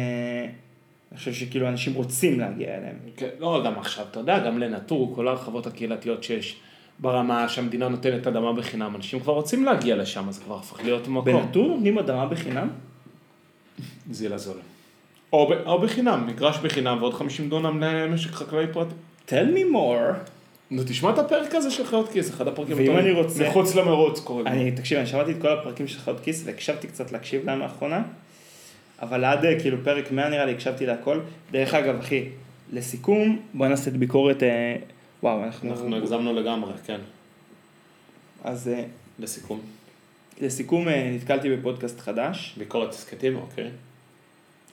[1.13, 2.97] אני חושב שכאילו אנשים רוצים להגיע אליהם.
[3.17, 6.57] כן, לא, גם עכשיו, אתה יודע, גם לנטור, כל ההרחבות הקהילתיות שיש
[6.99, 11.25] ברמה שהמדינה נותנת אדמה בחינם, אנשים כבר רוצים להגיע לשם, אז כבר הפך להיות מקום.
[11.25, 12.69] בנטור נותנים אדמה בחינם?
[14.11, 14.57] זיל הזול.
[15.33, 18.95] או, ב, או בחינם, מגרש בחינם ועוד 50 דונם למשק חקלאי פרטי.
[19.29, 20.15] tell me more.
[20.71, 22.99] נו, תשמע את הפרק הזה של חיות כיס, אחד הפרקים ואם הטובים.
[23.07, 24.47] אני רוצה- מחוץ למרוץ קוראים.
[24.47, 28.03] אני, תקשיב, אני שמעתי את כל הפרקים של חיות כיס והקשבתי קצת להקשיב להם לאחרונה,
[29.03, 31.21] אבל עד אה, כאילו פרק 100 נראה לי הקשבתי להכל.
[31.51, 32.25] דרך אגב, אחי,
[32.73, 34.77] לסיכום, בוא נעשה את ביקורת, אה,
[35.23, 35.71] וואו, אנחנו...
[35.71, 37.01] אנחנו הגזמנו לגמרי, כן.
[38.45, 38.83] אז אה,
[39.19, 39.61] לסיכום.
[40.41, 43.69] לסיכום, אה, נתקלתי בפודקאסט חדש, ביקורת הסכתים, אוקיי.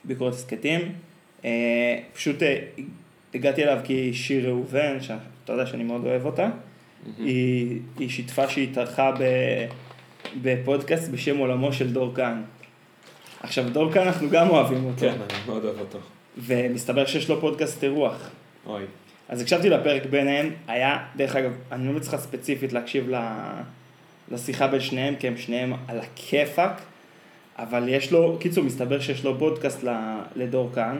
[0.04, 0.92] ביקורת הסכתים.
[1.44, 2.58] אה, פשוט אה,
[3.34, 6.50] הגעתי אליו כי שיר ראובן, שאתה יודע שאני מאוד אוהב אותה,
[7.18, 9.10] היא, היא שיתפה שהיא התארחה
[10.42, 12.42] בפודקאסט בשם עולמו של דור כאן.
[13.42, 15.98] עכשיו, דור כאן אנחנו גם אוהבים אותו, כן, אני מאוד אוהב אותו.
[16.38, 18.30] ומסתבר שיש לו פודקאסט אירוח.
[18.66, 18.82] אוי.
[19.28, 23.10] אז הקשבתי לפרק ביניהם, היה, דרך אגב, אני לא צריך ספציפית להקשיב
[24.30, 26.80] לשיחה בין שניהם, כי הם שניהם על הכיפאק,
[27.58, 29.84] אבל יש לו, קיצור, מסתבר שיש לו פודקאסט
[30.36, 30.96] לדור כאן,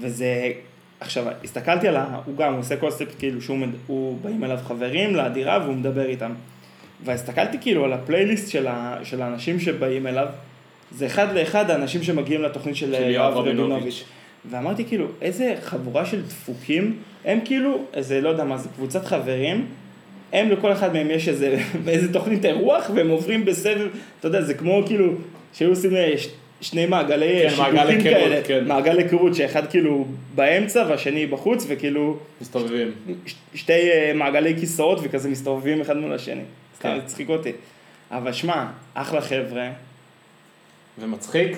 [0.00, 0.52] וזה,
[1.00, 2.20] עכשיו, הסתכלתי על ה...
[2.24, 6.06] הוא גם, הוא עושה קונספט כאילו שהוא, מד- הוא באים אליו חברים לדירה והוא מדבר
[6.06, 6.32] איתם.
[7.04, 10.26] והסתכלתי כאילו על הפלייליסט של, ה, של האנשים שבאים אליו,
[10.92, 13.36] זה אחד לאחד האנשים שמגיעים לתוכנית של של יואב.
[13.36, 14.04] רבינוביץ'.
[14.50, 19.66] ואמרתי כאילו, איזה חבורה של דפוקים, הם כאילו, איזה, לא יודע מה, זה קבוצת חברים,
[20.32, 21.58] הם לכל אחד מהם יש איזה,
[21.88, 23.88] איזה תוכנית אירוח, והם עוברים בסבב,
[24.20, 25.12] אתה יודע, זה כמו כאילו,
[25.52, 26.28] שהיו עושים אה, ש-
[26.60, 28.64] שני מעגלי כן, מעגל שידוכים היכרות, כאלה, כן.
[28.68, 32.90] מעגל היכרות, שאחד כאילו באמצע והשני בחוץ, וכאילו מסתובבים.
[33.26, 36.42] ש- שתי אה, מעגלי כיסאות וכזה מסתובבים אחד מול השני.
[36.76, 36.96] סתם, כן.
[36.98, 37.52] זה הצחיק אותי.
[38.10, 39.70] אבל שמע, אחלה חבר'ה.
[40.98, 41.56] ומצחיק?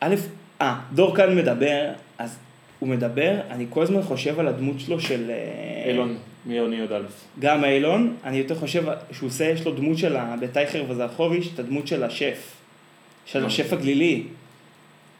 [0.00, 0.14] א',
[0.60, 1.84] אה, דור כאן מדבר,
[2.18, 2.36] אז
[2.78, 5.30] הוא מדבר, אני כל הזמן חושב על הדמות שלו של...
[5.30, 6.16] אה, אילון,
[6.46, 7.00] מיוני י"א.
[7.38, 11.86] גם אילון, אני יותר חושב שהוא עושה, יש לו דמות של, בטייכר וזרחוביץ', את הדמות
[11.86, 12.52] של השף.
[13.26, 13.46] של.
[13.46, 14.22] השף הגלילי.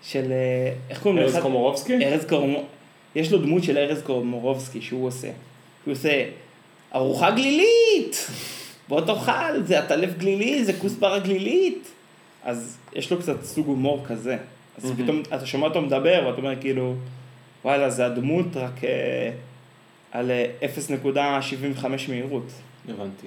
[0.03, 1.43] של, אה, איך קוראים ארז לאחד?
[1.43, 2.05] קומורובסקי?
[2.05, 2.77] ארז קורמורובסקי.
[3.15, 5.29] יש לו דמות של ארז קורמורובסקי שהוא עושה.
[5.85, 6.25] הוא עושה
[6.95, 8.27] ארוחה גלילית!
[8.89, 11.89] בוא תאכל, זה עטלף גלילי, זה כוסברה גלילית.
[12.45, 14.37] אז יש לו קצת סוג הומור כזה.
[14.79, 14.93] אז.
[15.03, 16.95] פתאום אתה שומע אותו מדבר, ואתה אומר כאילו,
[17.65, 19.31] וואלה, זה הדמות רק אה,
[20.13, 22.47] על אה, 0.75 מהירות.
[22.89, 23.27] הבנתי.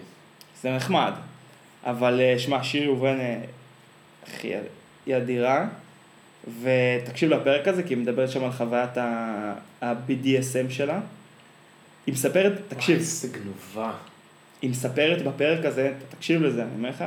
[0.61, 1.13] זה נחמד.
[1.83, 3.41] אבל אה, שמע, שיר ראובן, אה,
[4.27, 4.53] אחי,
[5.05, 5.67] היא אדירה.
[6.61, 10.99] ותקשיב לפרק הזה, כי היא מדברת שם על חוויית ה-BDSM שלה.
[12.05, 13.93] היא מספרת, תקשיב, וואי, איזה גנובה.
[14.61, 17.03] היא מספרת בפרק הזה, תקשיב לזה, אני אומר לך,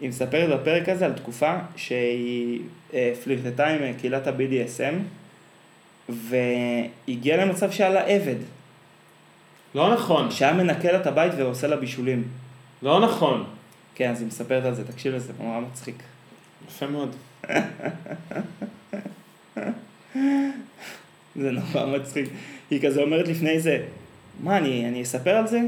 [0.00, 2.60] היא מספרת בפרק הזה על תקופה שהיא
[2.94, 4.94] אה, פלירטטה עם אה, קהילת ה-BDSM,
[6.08, 8.36] והגיעה למצב שהיה לה עבד,
[9.74, 10.30] לא נכון.
[10.30, 12.28] שהיה מנקה לה את הבית ועושה לה בישולים.
[12.82, 13.44] לא נכון.
[13.94, 16.02] כן, אז היא מספרת על זה, תקשיב לזה, זה נורא מצחיק.
[16.68, 17.14] יפה מאוד.
[21.36, 22.28] זה נורא מצחיק.
[22.70, 23.82] היא כזה אומרת לפני זה,
[24.42, 25.60] מה, אני, אני אספר על זה?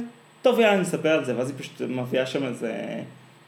[0.43, 1.37] טוב, יאללה, אני אספר על זה.
[1.37, 3.01] ואז היא פשוט מביאה שם איזה,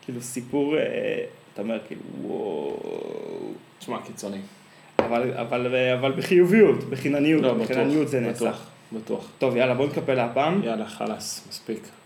[0.05, 2.77] כאילו, סיפור, אה, אתה אומר, כאילו, וואו.
[3.79, 4.41] תשמע, קיצוני.
[4.99, 7.71] אבל, אבל, אבל בחיוביות, בחינניות, לא, בטוח.
[7.71, 8.72] בחינניות זה נצח.
[8.95, 9.25] בטוח.
[9.39, 10.63] טוב, יאללה, בוא נקפל להפעם.
[10.65, 12.02] יאללה, חלאס, מספיק.